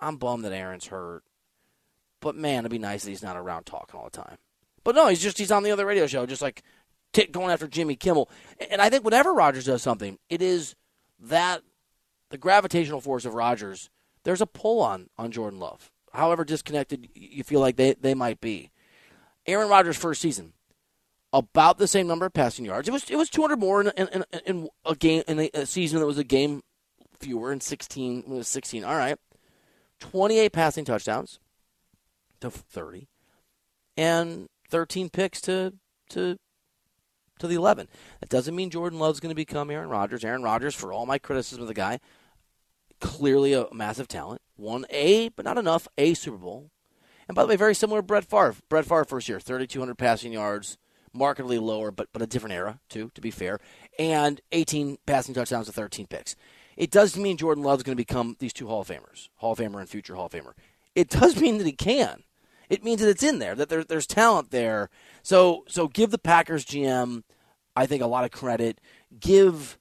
[0.00, 1.24] I'm bummed that Aaron's hurt,
[2.20, 4.38] but man, it'd be nice that he's not around talking all the time.
[4.84, 6.62] But no, he's just he's on the other radio show, just like
[7.12, 8.30] t- going after Jimmy Kimmel.
[8.70, 10.76] And I think whenever Rodgers does something, it is
[11.20, 11.62] that
[12.30, 13.90] the gravitational force of Rodgers.
[14.24, 18.40] There's a pull on on Jordan Love, however disconnected you feel like they, they might
[18.40, 18.70] be.
[19.46, 20.52] Aaron Rodgers' first season,
[21.32, 22.88] about the same number of passing yards.
[22.88, 26.00] It was it was 200 more in, in, in, a game in a, a season
[26.00, 26.62] that was a game
[27.18, 28.84] fewer in 16 when it was 16.
[28.84, 29.18] All right,
[30.00, 31.38] 28 passing touchdowns
[32.40, 33.08] to 30,
[33.96, 35.74] and 13 picks to
[36.10, 36.38] to
[37.40, 37.88] to the 11.
[38.20, 40.24] That doesn't mean Jordan Love's going to become Aaron Rodgers.
[40.24, 42.00] Aaron Rodgers, for all my criticism of the guy,
[43.00, 44.40] clearly a massive talent.
[44.56, 46.70] Won a, but not enough, a Super Bowl.
[47.26, 48.56] And by the way, very similar to Brett Favre.
[48.68, 50.78] Brett Favre first year, 3,200 passing yards,
[51.12, 53.58] markedly lower, but but a different era too, to be fair.
[53.98, 56.36] And 18 passing touchdowns to 13 picks.
[56.76, 59.58] It does mean Jordan Love's going to become these two Hall of Famers, Hall of
[59.58, 60.52] Famer and future Hall of Famer.
[60.94, 62.24] It does mean that he can.
[62.70, 64.88] It means that it's in there, that there, there's talent there.
[65.22, 67.24] So so give the Packers GM,
[67.76, 68.80] I think, a lot of credit.
[69.18, 69.78] Give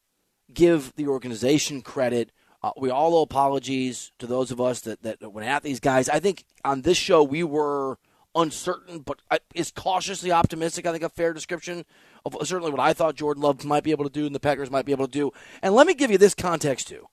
[0.51, 2.31] give the organization credit.
[2.61, 6.09] Uh, we all owe apologies to those of us that, that went at these guys.
[6.09, 7.99] I think on this show we were
[8.35, 9.21] uncertain, but
[9.53, 10.85] is cautiously optimistic.
[10.85, 11.85] I think a fair description
[12.25, 14.71] of certainly what I thought Jordan Love might be able to do and the Packers
[14.71, 15.31] might be able to do.
[15.61, 17.07] And let me give you this context too,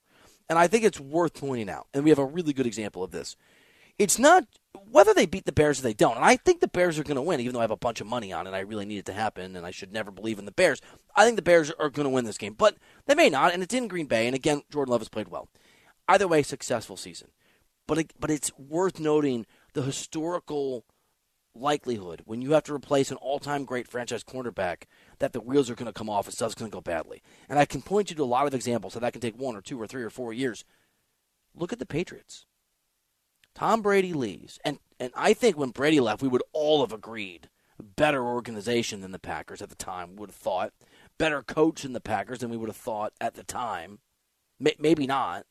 [0.48, 1.86] and I think it's worth pointing out.
[1.92, 3.36] And we have a really good example of this.
[3.98, 4.44] It's not
[4.90, 6.16] whether they beat the Bears or they don't.
[6.16, 8.00] And I think the Bears are going to win, even though I have a bunch
[8.00, 8.54] of money on it.
[8.54, 10.80] I really need it to happen, and I should never believe in the Bears.
[11.14, 13.52] I think the Bears are going to win this game, but they may not.
[13.52, 15.48] And it's in Green Bay, and again, Jordan Love has played well.
[16.08, 17.28] Either way, successful season.
[17.86, 20.84] But it, but it's worth noting the historical
[21.54, 24.84] likelihood when you have to replace an all-time great franchise cornerback
[25.18, 27.22] that the wheels are going to come off and stuff's going to go badly.
[27.48, 29.56] And I can point you to a lot of examples so that can take one
[29.56, 30.64] or two or three or four years.
[31.54, 32.46] Look at the Patriots.
[33.56, 37.48] Tom Brady leaves, and and I think when Brady left, we would all have agreed
[37.80, 40.14] better organization than the Packers at the time.
[40.16, 40.74] Would have thought
[41.16, 44.00] better coach than the Packers than we would have thought at the time.
[44.60, 45.46] Maybe not.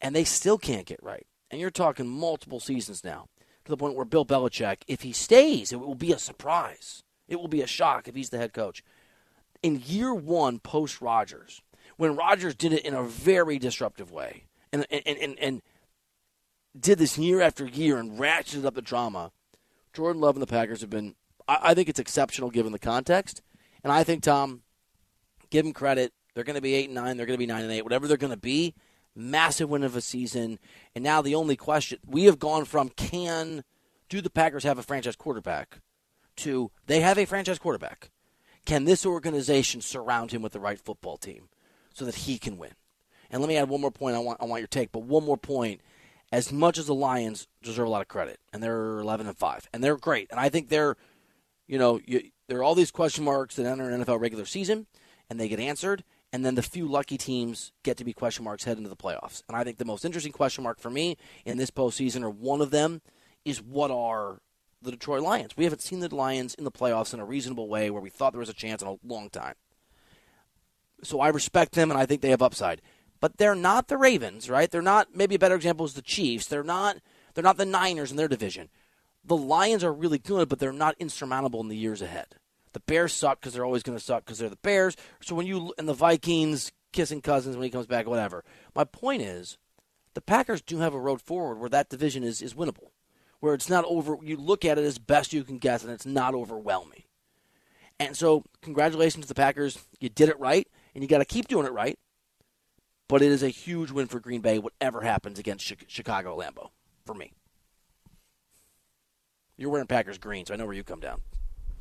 [0.00, 1.26] And they still can't get right.
[1.50, 3.28] And you're talking multiple seasons now
[3.66, 7.02] to the point where Bill Belichick, if he stays, it will be a surprise.
[7.28, 8.82] It will be a shock if he's the head coach.
[9.62, 11.60] In year one post Rodgers,
[11.98, 15.62] when Rodgers did it in a very disruptive way and, and, and, and
[16.78, 19.32] did this year after year and ratcheted up the drama,
[19.92, 21.14] Jordan Love and the Packers have been,
[21.46, 23.42] I, I think it's exceptional given the context.
[23.82, 24.62] And I think, Tom,
[25.50, 26.12] give them credit.
[26.34, 27.16] They're going to be 8 and 9.
[27.16, 27.82] They're going to be 9 and 8.
[27.82, 28.74] Whatever they're going to be,
[29.14, 30.58] massive win of a season.
[30.94, 33.62] And now the only question we have gone from can
[34.08, 35.80] do the Packers have a franchise quarterback
[36.36, 38.10] to they have a franchise quarterback.
[38.64, 41.48] Can this organization surround him with the right football team
[41.92, 42.72] so that he can win?
[43.30, 44.16] And let me add one more point.
[44.16, 45.80] I want I want your take, but one more point.
[46.34, 49.68] As much as the Lions deserve a lot of credit, and they're 11 and five,
[49.72, 50.96] and they're great, and I think they're,
[51.66, 54.86] you know, you, there are all these question marks that enter an NFL regular season,
[55.30, 58.64] and they get answered and then the few lucky teams get to be question marks
[58.64, 59.44] head into the playoffs.
[59.46, 62.60] And I think the most interesting question mark for me in this postseason, or one
[62.60, 63.02] of them,
[63.44, 64.40] is what are
[64.82, 65.56] the Detroit Lions?
[65.56, 68.32] We haven't seen the Lions in the playoffs in a reasonable way where we thought
[68.32, 69.54] there was a chance in a long time.
[71.04, 72.82] So I respect them, and I think they have upside.
[73.24, 74.70] But they're not the Ravens, right?
[74.70, 75.16] They're not.
[75.16, 76.46] Maybe a better example is the Chiefs.
[76.46, 76.98] They're not.
[77.32, 78.68] They're not the Niners in their division.
[79.24, 82.34] The Lions are really good, but they're not insurmountable in the years ahead.
[82.74, 84.94] The Bears suck because they're always going to suck because they're the Bears.
[85.22, 88.44] So when you and the Vikings kissing cousins when he comes back, whatever.
[88.74, 89.56] My point is,
[90.12, 92.90] the Packers do have a road forward where that division is is winnable,
[93.40, 94.18] where it's not over.
[94.20, 97.04] You look at it as best you can guess, and it's not overwhelming.
[97.98, 99.78] And so, congratulations to the Packers.
[99.98, 101.98] You did it right, and you got to keep doing it right.
[103.08, 106.70] But it is a huge win for Green Bay, whatever happens against Chicago Lambeau,
[107.04, 107.32] for me.
[109.56, 111.20] You're wearing Packers green, so I know where you come down.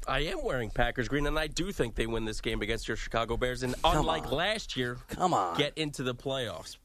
[0.08, 2.98] I am wearing Packers green, and I do think they win this game against your
[2.98, 3.64] Chicago Bears.
[3.64, 4.32] And Come unlike on.
[4.34, 5.58] last year, Come on.
[5.58, 6.78] get into the playoffs.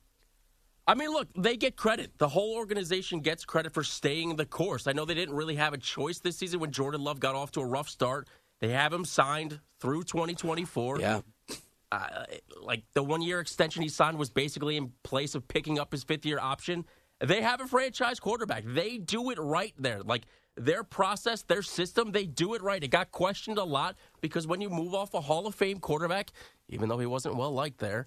[0.87, 2.13] I mean, look, they get credit.
[2.17, 4.87] The whole organization gets credit for staying the course.
[4.87, 7.51] I know they didn't really have a choice this season when Jordan Love got off
[7.53, 8.29] to a rough start.
[8.61, 11.01] They have him signed through 2024.
[11.01, 11.21] Yeah.
[11.91, 12.25] Uh,
[12.61, 16.05] like the one year extension he signed was basically in place of picking up his
[16.05, 16.85] fifth year option.
[17.21, 18.65] They have a franchise quarterback.
[18.67, 20.03] They do it right there.
[20.03, 20.25] Like
[20.57, 22.83] their process, their system, they do it right.
[22.83, 26.33] It got questioned a lot because when you move off a Hall of Fame quarterback,
[26.69, 28.07] even though he wasn't well liked there,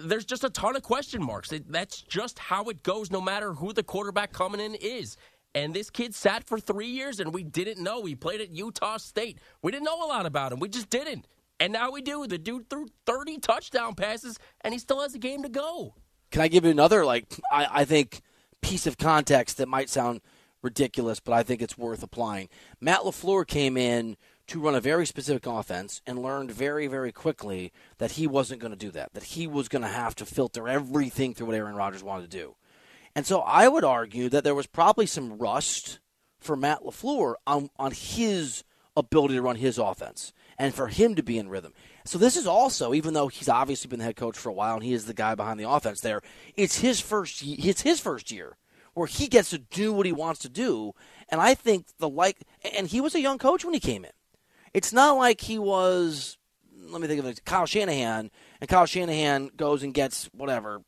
[0.00, 1.52] there's just a ton of question marks.
[1.52, 5.16] It, that's just how it goes, no matter who the quarterback coming in is.
[5.54, 8.04] And this kid sat for three years, and we didn't know.
[8.04, 9.38] He played at Utah State.
[9.60, 10.60] We didn't know a lot about him.
[10.60, 11.26] We just didn't.
[11.62, 12.26] And now we do.
[12.26, 15.94] The dude threw 30 touchdown passes, and he still has a game to go.
[16.32, 18.20] Can I give you another, like, I, I think,
[18.62, 20.22] piece of context that might sound
[20.60, 22.48] ridiculous, but I think it's worth applying.
[22.80, 24.16] Matt LaFleur came in
[24.48, 28.72] to run a very specific offense and learned very, very quickly that he wasn't going
[28.72, 31.76] to do that, that he was going to have to filter everything through what Aaron
[31.76, 32.56] Rodgers wanted to do.
[33.14, 36.00] And so I would argue that there was probably some rust
[36.40, 38.64] for Matt LaFleur on, on his
[38.96, 41.72] ability to run his offense and for him to be in rhythm.
[42.04, 44.74] So this is also, even though he's obviously been the head coach for a while
[44.74, 46.20] and he is the guy behind the offense there,
[46.56, 48.56] it's his first it's his first year
[48.94, 50.92] where he gets to do what he wants to do.
[51.28, 52.38] And I think the like,
[52.76, 54.10] and he was a young coach when he came in.
[54.74, 56.38] It's not like he was.
[56.88, 57.44] Let me think of it.
[57.44, 60.82] Kyle Shanahan, and Kyle Shanahan goes and gets whatever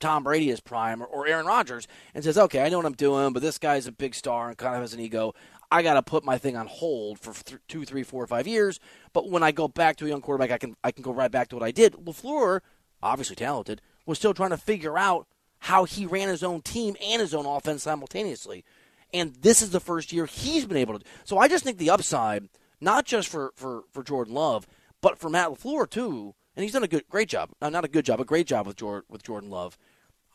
[0.00, 3.32] Tom Brady is prime or, Aaron Rodgers and says, "Okay, I know what I'm doing,
[3.32, 5.34] but this guy's a big star and kind of has an ego.
[5.72, 8.78] I got to put my thing on hold for th- two, three, four, five years.
[9.14, 11.30] But when I go back to a young quarterback, I can I can go right
[11.30, 11.94] back to what I did.
[11.94, 12.60] Lafleur,
[13.02, 15.26] obviously talented, was still trying to figure out
[15.60, 18.64] how he ran his own team and his own offense simultaneously.
[19.14, 21.04] And this is the first year he's been able to.
[21.24, 24.66] So I just think the upside, not just for for for Jordan Love,
[25.00, 26.34] but for Matt Lafleur too.
[26.54, 27.48] And he's done a good, great job.
[27.62, 29.78] No, not a good job, a great job with Jordan with Jordan Love.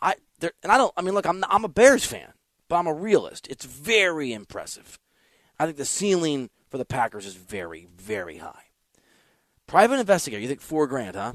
[0.01, 0.93] I there, and I don't.
[0.97, 2.33] I mean, look, I'm I'm a Bears fan,
[2.67, 3.47] but I'm a realist.
[3.51, 4.97] It's very impressive.
[5.59, 8.63] I think the ceiling for the Packers is very, very high.
[9.65, 11.33] Private investigator, you think four grand, huh?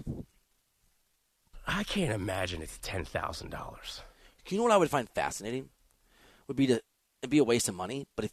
[1.67, 4.03] I can't imagine it's ten thousand dollars.
[4.49, 5.69] You know what I would find fascinating?
[6.49, 6.81] Would be to
[7.23, 8.33] it'd be a waste of money, but if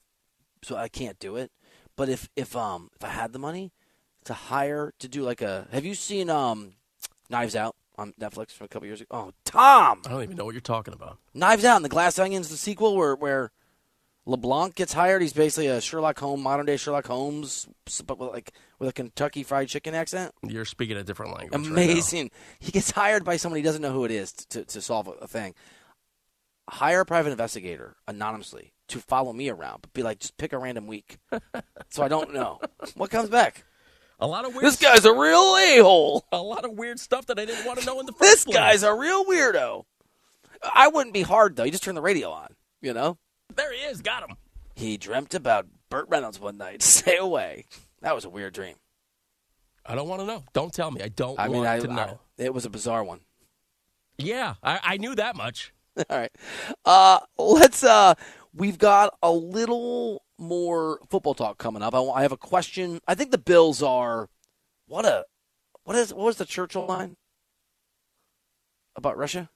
[0.64, 1.52] so I can't do it.
[1.96, 3.72] But if if um if I had the money
[4.26, 6.74] to hire to do like a have you seen um
[7.30, 9.08] Knives Out on Netflix from a couple years ago?
[9.12, 10.02] Oh, Tom.
[10.06, 11.18] I don't even know what you're talking about.
[11.34, 13.52] Knives Out and the Glass Onions, the sequel where where
[14.30, 15.24] LeBlanc gets hired.
[15.24, 17.68] He's basically a Sherlock Holmes, modern day Sherlock Holmes,
[18.06, 20.34] but with like with a Kentucky Fried Chicken accent.
[20.44, 21.68] You're speaking a different language.
[21.68, 22.26] Amazing.
[22.26, 25.08] Right he gets hired by someone he doesn't know who it is to, to solve
[25.08, 25.56] a, a thing.
[26.70, 30.60] Hire a private investigator anonymously to follow me around, but be like, just pick a
[30.60, 31.18] random week,
[31.90, 32.60] so I don't know
[32.96, 33.64] what comes back.
[34.20, 34.66] A lot of weird.
[34.66, 36.26] This guy's a real a hole.
[36.32, 38.46] A lot of weird stuff that I didn't want to know in the first This
[38.46, 38.56] place.
[38.56, 39.86] guy's a real weirdo.
[40.62, 41.64] I wouldn't be hard though.
[41.64, 42.50] You just turn the radio on,
[42.82, 43.18] you know.
[43.56, 44.02] There he is.
[44.02, 44.36] Got him.
[44.76, 46.82] He dreamt about Burt Reynolds one night.
[46.84, 47.66] Stay away.
[48.02, 48.76] That was a weird dream.
[49.86, 50.44] I don't want to know.
[50.54, 51.02] Don't tell me.
[51.02, 52.20] I don't I mean, want I, to know.
[52.40, 53.22] I- it was a bizarre one.
[54.18, 55.74] yeah, I, I knew that much.
[56.10, 56.32] All right.
[56.86, 57.84] Uh, let's.
[57.84, 58.14] Uh,
[58.54, 61.94] we've got a little more football talk coming up.
[61.94, 63.00] I, I have a question.
[63.08, 64.30] I think the Bills are.
[64.88, 65.26] What a.
[65.84, 66.14] What is?
[66.14, 67.18] What was the Churchill line
[68.96, 69.50] about Russia?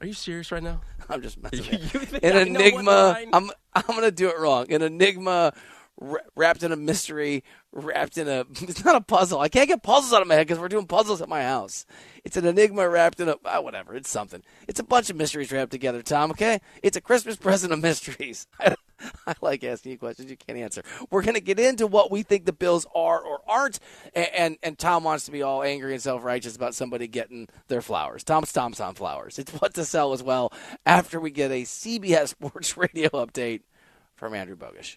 [0.00, 0.80] Are you serious right now?
[1.08, 1.64] I'm just messing.
[1.64, 2.00] You with you.
[2.00, 2.90] think An I know what enigma.
[2.90, 3.30] line?
[3.32, 3.50] I'm.
[3.74, 4.70] I'm gonna do it wrong.
[4.72, 5.52] An enigma.
[5.98, 8.44] wra- Wrapped in a mystery, wrapped in a.
[8.62, 9.40] It's not a puzzle.
[9.40, 11.86] I can't get puzzles out of my head because we're doing puzzles at my house.
[12.24, 13.36] It's an enigma wrapped in a.
[13.44, 13.94] ah, whatever.
[13.94, 14.42] It's something.
[14.68, 16.30] It's a bunch of mysteries wrapped together, Tom.
[16.32, 16.60] Okay.
[16.82, 18.46] It's a Christmas present of mysteries.
[18.60, 18.74] I
[19.40, 20.82] like asking you questions you can't answer.
[21.10, 23.78] We're going to get into what we think the Bills are or aren't,
[24.14, 27.48] and and, and Tom wants to be all angry and self righteous about somebody getting
[27.68, 28.24] their flowers.
[28.24, 29.38] Tom's stomps on flowers.
[29.38, 30.52] It's What DeCel as well.
[30.84, 33.62] After we get a CBS Sports Radio update
[34.14, 34.96] from Andrew Bogish.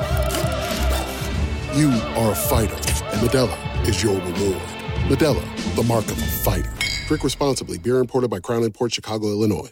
[1.73, 4.61] You are a fighter, and Modelo is your reward.
[5.07, 6.69] Modelo, the mark of a fighter.
[7.07, 7.77] Drink responsibly.
[7.77, 9.69] Beer imported by Crown Imports Chicago, Illinois.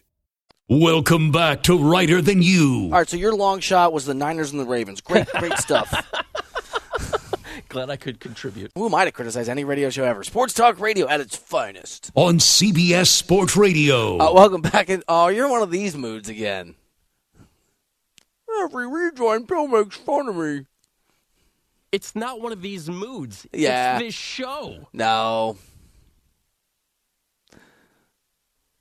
[0.70, 2.84] Welcome back to Reiter Than You.
[2.86, 5.02] All right, so your long shot was the Niners and the Ravens.
[5.02, 5.93] Great, great stuff.
[7.68, 8.72] Glad I could contribute.
[8.76, 10.24] Who am I to criticize any radio show ever?
[10.24, 12.12] Sports talk radio at its finest.
[12.16, 14.20] On CBS Sports Radio.
[14.20, 14.89] Uh, welcome back.
[14.89, 16.76] In, oh, you're in one of these moods again.
[18.62, 20.66] Every rejoin, Bill makes fun of me.
[21.92, 23.48] It's not one of these moods.
[23.54, 23.96] Yeah.
[23.96, 24.88] It's this show.
[24.94, 25.58] No.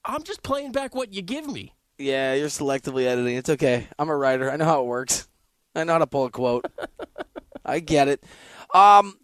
[0.04, 1.74] I'm just playing back what you give me.
[1.98, 3.36] Yeah, you're selectively editing.
[3.36, 3.88] It's okay.
[3.98, 4.50] I'm a writer.
[4.50, 5.28] I know how it works.
[5.74, 6.64] I know how to pull a quote.
[7.64, 8.24] I get it.
[8.72, 9.18] Um,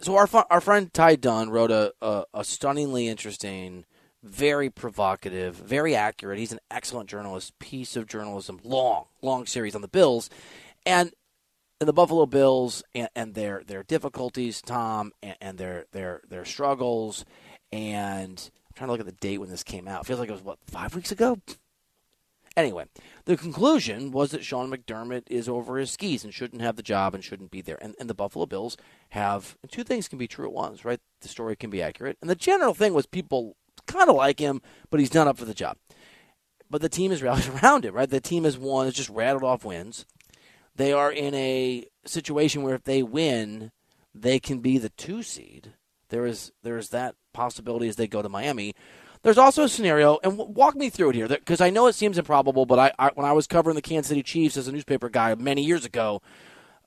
[0.00, 3.84] so our fu- our friend Ty Dunne wrote a, a, a stunningly interesting,
[4.22, 6.38] very provocative, very accurate.
[6.38, 7.58] He's an excellent journalist.
[7.58, 10.30] Piece of journalism, long, long series on the Bills,
[10.84, 11.12] and
[11.80, 16.44] and the Buffalo Bills and, and their their difficulties, Tom, and, and their their their
[16.44, 17.24] struggles,
[17.72, 20.02] and I'm trying to look at the date when this came out.
[20.02, 21.38] It feels like it was what five weeks ago.
[22.56, 22.84] Anyway,
[23.26, 27.14] the conclusion was that Sean McDermott is over his skis and shouldn't have the job
[27.14, 27.78] and shouldn't be there.
[27.80, 28.76] And, and the Buffalo Bills
[29.10, 30.98] have two things can be true at once, right?
[31.20, 33.56] The story can be accurate, and the general thing was people
[33.86, 34.60] kind of like him,
[34.90, 35.76] but he's not up for the job.
[36.68, 38.10] But the team is rallied around him, right?
[38.10, 40.04] The team has won, has just rattled off wins.
[40.80, 43.70] They are in a situation where if they win,
[44.14, 45.74] they can be the two seed.
[46.08, 48.74] There is there is that possibility as they go to Miami.
[49.22, 52.16] There's also a scenario, and walk me through it here, because I know it seems
[52.16, 55.10] improbable, but I, I, when I was covering the Kansas City Chiefs as a newspaper
[55.10, 56.22] guy many years ago,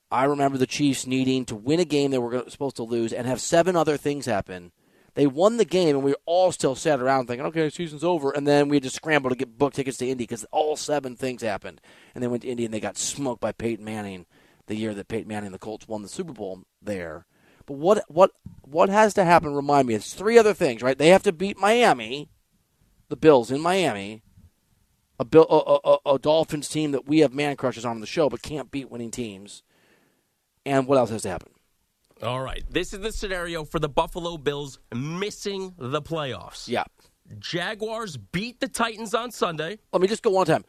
[0.10, 3.28] I remember the Chiefs needing to win a game they were supposed to lose and
[3.28, 4.72] have seven other things happen.
[5.16, 8.48] They won the game, and we all still sat around thinking, "Okay, season's over." And
[8.48, 11.42] then we had to scramble to get book tickets to Indy because all seven things
[11.42, 11.82] happened.
[12.14, 14.26] And they went to Indy and they got smoked by Peyton Manning
[14.68, 17.26] the year that Peyton Manning and the Colts won the Super Bowl there.
[17.66, 19.54] But what what what has to happen?
[19.54, 19.94] Remind me.
[19.94, 20.98] It's three other things, right?
[20.98, 22.30] They have to beat Miami
[23.14, 24.24] the Bills in Miami,
[25.20, 28.28] a, Bill, a, a, a, Dolphins team that we have man crushes on the show,
[28.28, 29.62] but can't beat winning teams.
[30.66, 31.53] And what else has to happen?
[32.22, 32.64] All right.
[32.70, 36.68] This is the scenario for the Buffalo Bills missing the playoffs.
[36.68, 36.84] Yeah.
[37.40, 39.80] Jaguars beat the Titans on Sunday.
[39.92, 40.66] Let me just go one time.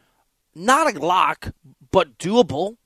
[0.54, 1.52] Not a lock,
[1.90, 2.76] but doable.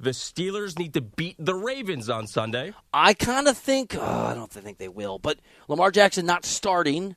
[0.00, 2.72] The Steelers need to beat the Ravens on Sunday.
[2.92, 7.16] I kind of think, oh, I don't think they will, but Lamar Jackson not starting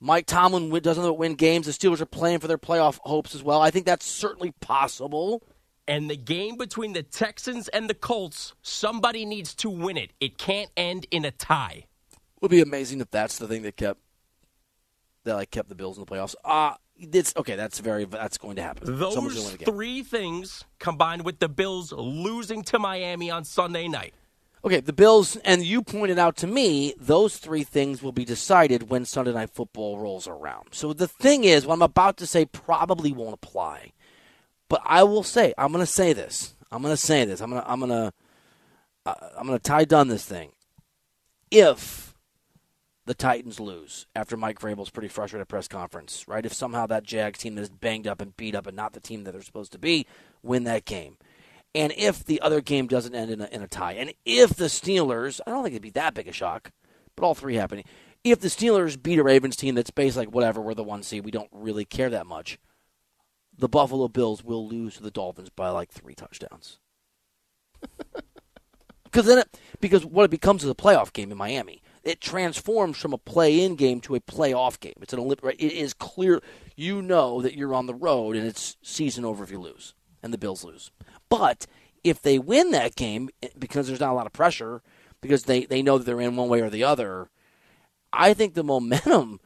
[0.00, 1.66] Mike Tomlin doesn't win games.
[1.66, 3.60] The Steelers are playing for their playoff hopes as well.
[3.60, 5.42] I think that's certainly possible.
[5.88, 10.12] And the game between the Texans and the Colts, somebody needs to win it.
[10.20, 11.86] It can't end in a tie.
[12.12, 13.98] It would be amazing if that's the thing that kept
[15.24, 16.34] that like kept the Bills in the playoffs.
[16.44, 17.56] Ah, uh, it's okay.
[17.56, 18.98] That's very that's going to happen.
[18.98, 24.14] Those three things combined with the Bills losing to Miami on Sunday night
[24.64, 28.90] Okay, the Bills, and you pointed out to me, those three things will be decided
[28.90, 30.70] when Sunday Night Football rolls around.
[30.72, 33.92] So the thing is, what I'm about to say probably won't apply.
[34.68, 36.54] But I will say, I'm going to say this.
[36.70, 37.40] I'm going to say this.
[37.40, 38.12] I'm going to, I'm going to,
[39.06, 40.52] uh, I'm going to Ty Dunne this thing.
[41.50, 42.14] If
[43.06, 46.44] the Titans lose after Mike Vrabel's pretty frustrated press conference, right?
[46.44, 49.00] If somehow that Jags team that is banged up and beat up and not the
[49.00, 50.06] team that they're supposed to be
[50.42, 51.16] win that game
[51.74, 54.66] and if the other game doesn't end in a, in a tie, and if the
[54.66, 56.72] Steelers, I don't think it'd be that big a shock,
[57.14, 57.84] but all three happening.
[58.24, 61.24] If the Steelers beat a Ravens team that's based like whatever, we're the one seed,
[61.24, 62.58] we don't really care that much.
[63.58, 66.78] The Buffalo Bills will lose to the Dolphins by like three touchdowns.
[69.10, 71.82] Because then, it, because what it becomes is a playoff game in Miami.
[72.04, 74.94] It transforms from a play-in game to a playoff game.
[75.00, 76.42] It's an It is clear
[76.76, 80.32] you know that you're on the road and it's season over if you lose and
[80.32, 80.90] the Bills lose.
[81.28, 81.66] But
[82.04, 84.82] if they win that game, eh, because there's not a lot of pressure,
[85.20, 87.30] because they, they know that they're in one way or the other,
[88.12, 89.40] I think the momentum,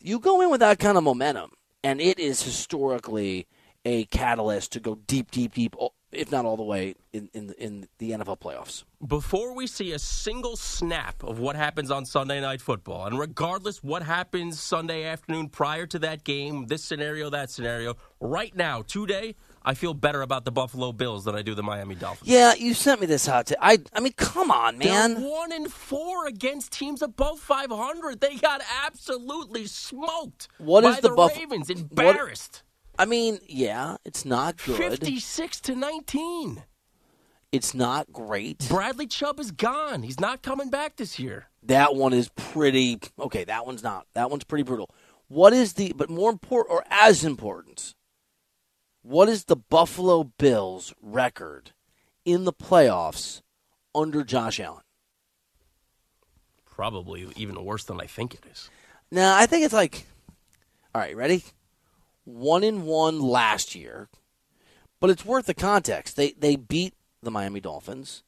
[0.00, 1.50] you go in with that kind of momentum,
[1.82, 3.46] and it is historically
[3.88, 5.74] a catalyst to go deep, deep, deep,
[6.12, 8.84] if not all the way in, in, in the NFL playoffs.
[9.06, 13.82] Before we see a single snap of what happens on Sunday Night Football, and regardless
[13.82, 19.34] what happens Sunday afternoon prior to that game, this scenario, that scenario, right now, today,
[19.62, 22.28] I feel better about the Buffalo Bills than I do the Miami Dolphins.
[22.28, 23.58] Yeah, you sent me this hot tip.
[23.60, 25.14] I, I mean, come on, man.
[25.14, 28.20] They're one and four against teams above 500.
[28.20, 30.48] They got absolutely smoked.
[30.58, 31.70] What is the, the Buff- Ravens?
[31.70, 32.62] Embarrassed.
[32.64, 32.67] What,
[32.98, 34.76] I mean, yeah, it's not good.
[34.76, 36.64] 56 to 19.
[37.52, 38.68] It's not great.
[38.68, 40.02] Bradley Chubb is gone.
[40.02, 41.46] He's not coming back this year.
[41.62, 43.44] That one is pretty okay.
[43.44, 44.06] That one's not.
[44.14, 44.90] That one's pretty brutal.
[45.28, 45.92] What is the?
[45.96, 47.94] But more important, or as important,
[49.02, 51.72] what is the Buffalo Bills record
[52.24, 53.40] in the playoffs
[53.94, 54.82] under Josh Allen?
[56.66, 58.68] Probably even worse than I think it is.
[59.10, 60.06] Now, I think it's like,
[60.94, 61.44] all right, ready?
[62.28, 64.08] One in one last year,
[65.00, 66.16] but it's worth the context.
[66.16, 68.22] They they beat the Miami Dolphins,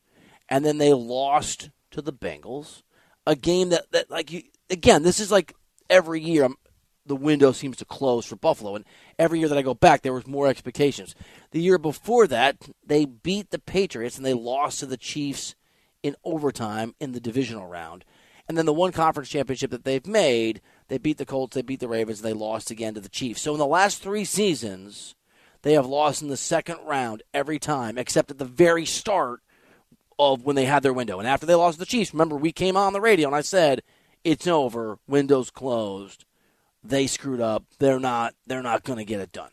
[0.49, 2.83] and then they lost to the Bengals,
[3.27, 5.03] a game that that like you again.
[5.03, 5.55] This is like
[5.89, 6.45] every year.
[6.45, 6.57] I'm,
[7.07, 8.77] the window seems to close for Buffalo.
[8.77, 8.85] And
[9.19, 11.15] every year that I go back, there was more expectations.
[11.51, 15.57] The year before that, they beat the Patriots and they lost to the Chiefs
[16.03, 18.05] in overtime in the divisional round.
[18.49, 20.61] And then the one conference championship that they've made,
[20.91, 23.41] they beat the Colts, they beat the Ravens, and they lost again to the Chiefs.
[23.43, 25.15] So in the last three seasons,
[25.63, 29.41] they have lost in the second round every time, except at the very start
[30.19, 31.21] of when they had their window.
[31.21, 33.41] And after they lost to the Chiefs, remember we came on the radio and I
[33.41, 33.83] said,
[34.25, 34.99] "It's over.
[35.07, 36.25] Windows closed.
[36.83, 37.63] They screwed up.
[37.79, 38.35] They're not.
[38.49, 39.53] They're not going to get it done."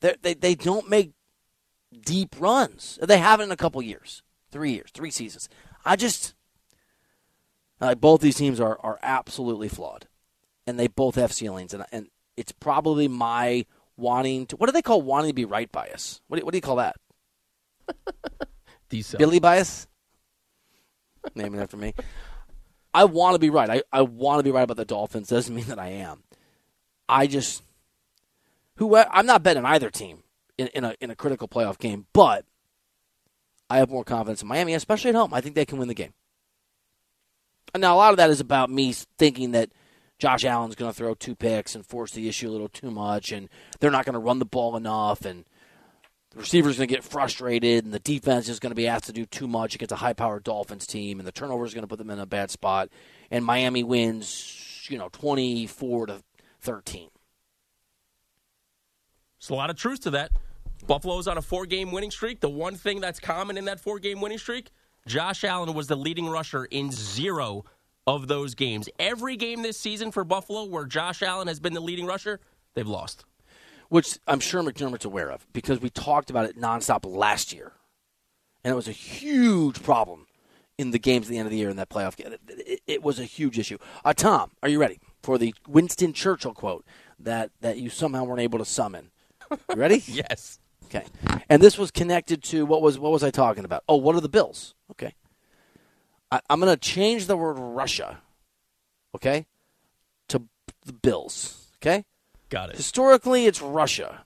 [0.00, 1.12] They're, they they don't make
[2.04, 2.98] deep runs.
[3.00, 5.48] They haven't in a couple years, three years, three seasons.
[5.86, 6.34] I just
[7.86, 10.06] like both these teams are are absolutely flawed,
[10.66, 13.66] and they both have ceilings, and and it's probably my
[13.96, 14.56] wanting to.
[14.56, 16.20] What do they call wanting to be right bias?
[16.28, 16.96] What do, what do you call that?
[18.90, 19.18] DeCel.
[19.18, 19.86] Billy bias.
[21.34, 21.94] Naming after me.
[22.92, 23.68] I want to be right.
[23.70, 25.28] I, I want to be right about the Dolphins.
[25.28, 26.22] Doesn't mean that I am.
[27.08, 27.62] I just
[28.76, 30.22] who I'm not betting either team
[30.58, 32.44] in, in a in a critical playoff game, but
[33.68, 35.34] I have more confidence in Miami, especially at home.
[35.34, 36.12] I think they can win the game.
[37.76, 39.70] Now a lot of that is about me thinking that
[40.18, 43.32] Josh Allen's going to throw two picks and force the issue a little too much,
[43.32, 43.48] and
[43.80, 45.44] they're not going to run the ball enough, and
[46.30, 49.12] the receiver's going to get frustrated, and the defense is going to be asked to
[49.12, 51.98] do too much against a high-powered Dolphins team, and the turnover is going to put
[51.98, 52.90] them in a bad spot,
[53.30, 56.22] and Miami wins, you know, twenty-four to
[56.60, 57.10] thirteen.
[59.40, 60.30] There's a lot of truth to that.
[60.86, 62.40] Buffalo's on a four game winning streak.
[62.40, 64.70] The one thing that's common in that four game winning streak
[65.06, 67.64] Josh Allen was the leading rusher in zero
[68.06, 68.88] of those games.
[68.98, 72.40] Every game this season for Buffalo where Josh Allen has been the leading rusher,
[72.74, 73.24] they've lost.
[73.90, 77.72] Which I'm sure McDermott's aware of because we talked about it nonstop last year.
[78.64, 80.26] And it was a huge problem
[80.78, 82.34] in the games at the end of the year in that playoff game.
[82.48, 83.76] It, it was a huge issue.
[84.04, 86.84] Uh, Tom, are you ready for the Winston Churchill quote
[87.18, 89.10] that, that you somehow weren't able to summon?
[89.50, 90.02] You ready?
[90.06, 90.58] yes.
[90.94, 91.06] Okay.
[91.48, 93.82] And this was connected to what was what was I talking about?
[93.88, 94.74] Oh, what are the Bills?
[94.92, 95.14] Okay.
[96.30, 98.20] I, I'm going to change the word Russia.
[99.14, 99.46] Okay.
[100.28, 100.42] To
[100.84, 101.68] the Bills.
[101.76, 102.04] Okay.
[102.48, 102.76] Got it.
[102.76, 104.24] Historically, it's Russia,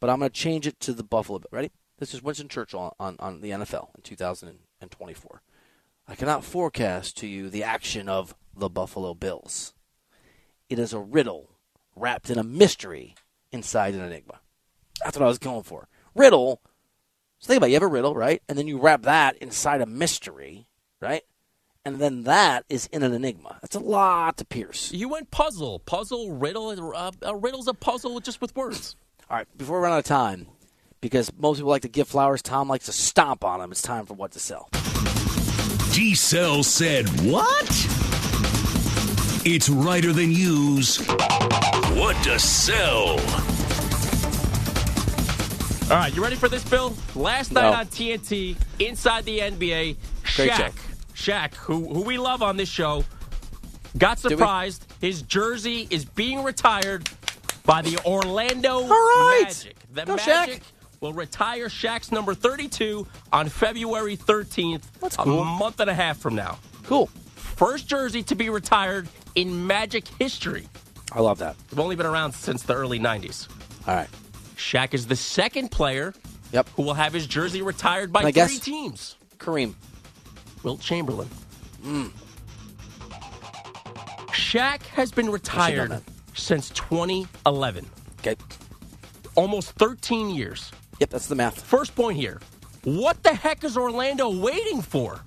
[0.00, 1.40] but I'm going to change it to the Buffalo.
[1.50, 1.70] Ready?
[1.98, 5.42] This is Winston Churchill on, on the NFL in 2024.
[6.08, 9.74] I cannot forecast to you the action of the Buffalo Bills.
[10.68, 11.50] It is a riddle
[11.94, 13.14] wrapped in a mystery
[13.52, 14.40] inside an enigma.
[15.04, 15.86] That's what I was going for.
[16.14, 16.60] Riddle.
[17.38, 17.70] So think about it.
[17.70, 18.42] You have a riddle, right?
[18.48, 20.66] And then you wrap that inside a mystery,
[21.00, 21.22] right?
[21.84, 23.58] And then that is in an enigma.
[23.60, 24.90] That's a lot to pierce.
[24.92, 26.70] You went puzzle, puzzle, riddle.
[26.96, 28.96] Uh, a riddle's a puzzle just with words.
[29.28, 30.46] All right, before we run out of time,
[31.02, 33.70] because most people like to give flowers, Tom likes to stomp on them.
[33.70, 34.70] It's time for What DeCel.
[35.92, 37.68] D Cell said what?
[39.46, 40.96] It's Reiter Than You's
[41.96, 43.53] What DeCel.
[45.94, 46.92] All right, you ready for this, Bill?
[47.14, 47.60] Last No.
[47.60, 49.96] night on TNT, inside the NBA,
[50.34, 50.72] Great Shaq,
[51.14, 53.04] Shaq, who who we love on this show,
[53.96, 54.84] got surprised.
[55.00, 57.08] His jersey is being retired
[57.64, 59.44] by the Orlando All right.
[59.44, 59.76] Magic.
[59.92, 60.62] The Go, Shaq.
[60.98, 65.42] Will retire Shaq's number 32 on February 13th, That's cool.
[65.42, 66.58] a month and a half from now.
[66.82, 67.06] Cool.
[67.36, 70.66] First jersey to be retired in Magic history.
[71.12, 71.54] I love that.
[71.70, 73.46] They've only been around since the early 90s.
[73.86, 74.08] All right.
[74.64, 76.14] Shaq is the second player
[76.52, 76.70] Yep.
[76.76, 78.58] who will have his jersey retired by I three guess?
[78.60, 79.16] teams.
[79.38, 79.74] Kareem.
[80.62, 81.28] Wilt Chamberlain.
[81.84, 82.10] Mm.
[84.32, 86.00] Shaq has been retired
[86.34, 87.84] since 2011.
[88.20, 88.36] Okay.
[89.34, 90.72] Almost 13 years.
[91.00, 91.60] Yep, that's the math.
[91.60, 92.40] First point here.
[92.84, 95.20] What the heck is Orlando waiting for?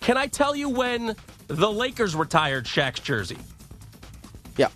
[0.00, 1.16] Can I tell you when
[1.46, 3.38] the Lakers retired Shaq's jersey?
[4.58, 4.68] Yeah.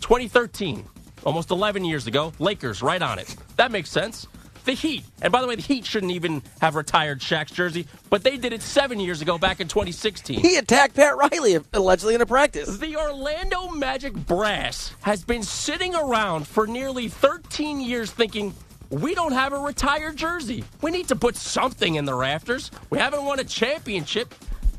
[0.00, 0.84] 2013,
[1.26, 2.32] almost 11 years ago.
[2.38, 3.36] Lakers, right on it.
[3.56, 4.26] That makes sense.
[4.64, 8.24] The Heat, and by the way, the Heat shouldn't even have retired Shaq's jersey, but
[8.24, 10.40] they did it seven years ago, back in 2016.
[10.40, 12.78] He attacked Pat Riley allegedly in a practice.
[12.78, 18.54] The Orlando Magic brass has been sitting around for nearly 13 years thinking,
[18.90, 20.64] we don't have a retired jersey.
[20.82, 22.72] We need to put something in the rafters.
[22.90, 24.34] We haven't won a championship.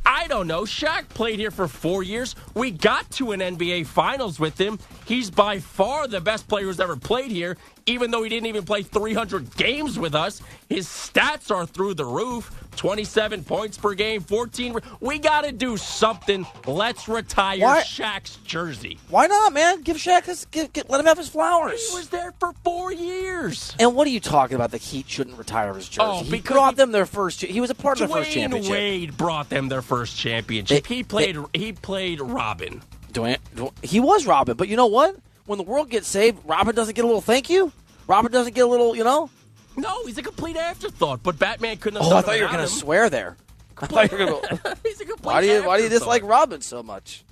[0.09, 0.61] I don't know.
[0.61, 2.33] Shaq played here for four years.
[2.53, 4.79] We got to an NBA Finals with him.
[5.05, 8.63] He's by far the best player who's ever played here, even though he didn't even
[8.63, 10.41] play 300 games with us.
[10.69, 14.73] His stats are through the roof 27 points per game, 14.
[14.73, 16.45] re- We got to do something.
[16.65, 18.97] Let's retire Why- Shaq's jersey.
[19.09, 19.81] Why not, man?
[19.81, 21.89] Give Shaq his, give, give, let him have his flowers.
[21.89, 23.75] He was there for four years.
[23.79, 24.71] And what are you talking about?
[24.71, 26.07] The Heat shouldn't retire his jersey.
[26.09, 27.41] Oh, he brought he- them their first.
[27.41, 28.71] He was a part of the first championship.
[28.71, 30.85] Wade brought them their first championship.
[30.87, 31.37] They- he played.
[31.53, 32.81] he played Robin.
[33.11, 35.15] Dwayne, Dw- he was Robin, but you know what?
[35.45, 37.71] When the world gets saved, Robin doesn't get a little thank you.
[38.05, 39.29] Robin doesn't get a little, you know.
[39.77, 41.21] No, he's a complete afterthought.
[41.23, 42.01] But Batman couldn't.
[42.01, 43.37] Oh, have Oh, I thought you were going to swear there.
[43.77, 44.77] I thought you were going to.
[44.83, 47.23] he's a complete Why do you Why do you dislike Robin so much?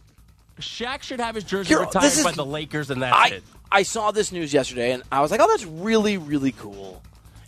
[0.60, 3.44] Shaq should have his jersey retired is- by the Lakers, and that's I it.
[3.72, 7.02] I saw this news yesterday, and I was like, oh, that's really really cool.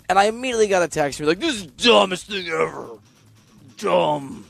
[0.09, 2.89] And I immediately got a text from like, "This is the dumbest thing ever."
[3.77, 4.45] Dumb.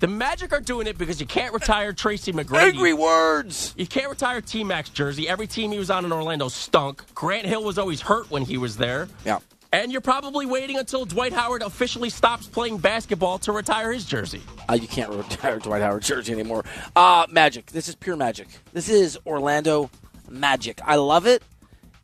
[0.00, 2.72] The Magic are doing it because you can't retire Tracy McGrady.
[2.72, 3.74] Angry words.
[3.76, 5.28] You can't retire T Mac's jersey.
[5.28, 7.04] Every team he was on in Orlando stunk.
[7.14, 9.08] Grant Hill was always hurt when he was there.
[9.24, 9.38] Yeah.
[9.72, 14.42] And you're probably waiting until Dwight Howard officially stops playing basketball to retire his jersey.
[14.68, 16.64] Uh, you can't retire Dwight Howard jersey anymore.
[16.96, 17.66] Uh, magic.
[17.66, 18.48] This is pure magic.
[18.72, 19.88] This is Orlando
[20.28, 20.80] magic.
[20.84, 21.42] I love it.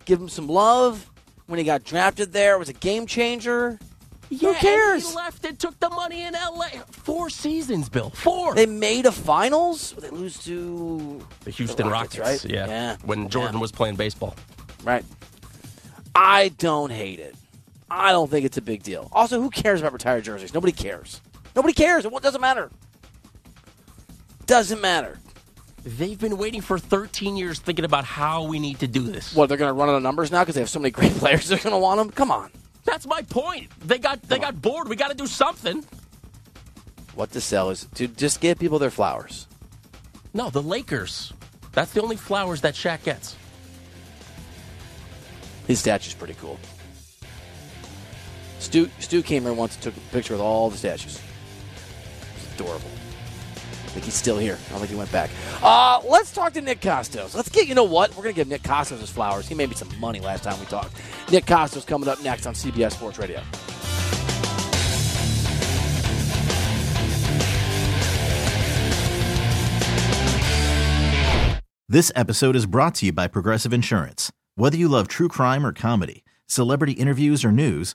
[0.05, 1.11] Give him some love.
[1.47, 3.79] When he got drafted there, it was a game changer.
[4.31, 5.09] Yeah, Who cares?
[5.11, 6.69] He left and took the money in LA.
[6.91, 8.11] Four seasons, Bill.
[8.11, 8.55] Four.
[8.55, 9.93] They made a finals.
[10.01, 12.53] They lose to the Houston the Rockets, Rockets, right?
[12.53, 12.67] Yeah.
[12.67, 12.97] Yeah.
[13.05, 13.61] When Jordan Yeah.
[13.61, 14.35] was playing baseball.
[14.83, 15.05] Right.
[16.17, 17.37] I don't hate it.
[17.91, 19.09] I don't think it's a big deal.
[19.13, 20.53] Also, who cares about retired jerseys?
[20.53, 21.21] Nobody cares.
[21.55, 22.05] Nobody cares.
[22.05, 22.71] It doesn't matter.
[24.47, 25.19] Doesn't matter.
[25.85, 29.35] They've been waiting for 13 years thinking about how we need to do this.
[29.35, 31.13] What they're going to run out of numbers now because they have so many great
[31.13, 31.49] players.
[31.49, 32.11] They're going to want them.
[32.11, 32.51] Come on.
[32.85, 33.71] That's my point.
[33.85, 34.89] They got they got bored.
[34.89, 35.85] We got to do something.
[37.15, 39.47] What DeCel is to just give people their flowers.
[40.35, 41.33] No, the Lakers.
[41.73, 43.37] That's the only flowers that Shaq gets.
[45.67, 46.59] His statue's pretty cool.
[48.59, 51.21] Stu Stu came here once and took a picture with all the statues.
[52.37, 52.91] It's adorable.
[53.87, 54.59] I think he's still here.
[54.67, 55.31] I don't think he went back.
[55.63, 57.35] Uh, let's talk to Nick Kostos.
[57.35, 58.11] Let's get, you know what?
[58.11, 59.49] We're going to give Nick Kostos his flowers.
[59.49, 60.95] He made me some money last time we talked.
[61.31, 63.41] Nick Kostos coming up next on CBS Sports Radio.
[71.89, 74.33] This episode is brought to you by Progressive Insurance.
[74.57, 77.95] Whether you love true crime or comedy, celebrity interviews or news,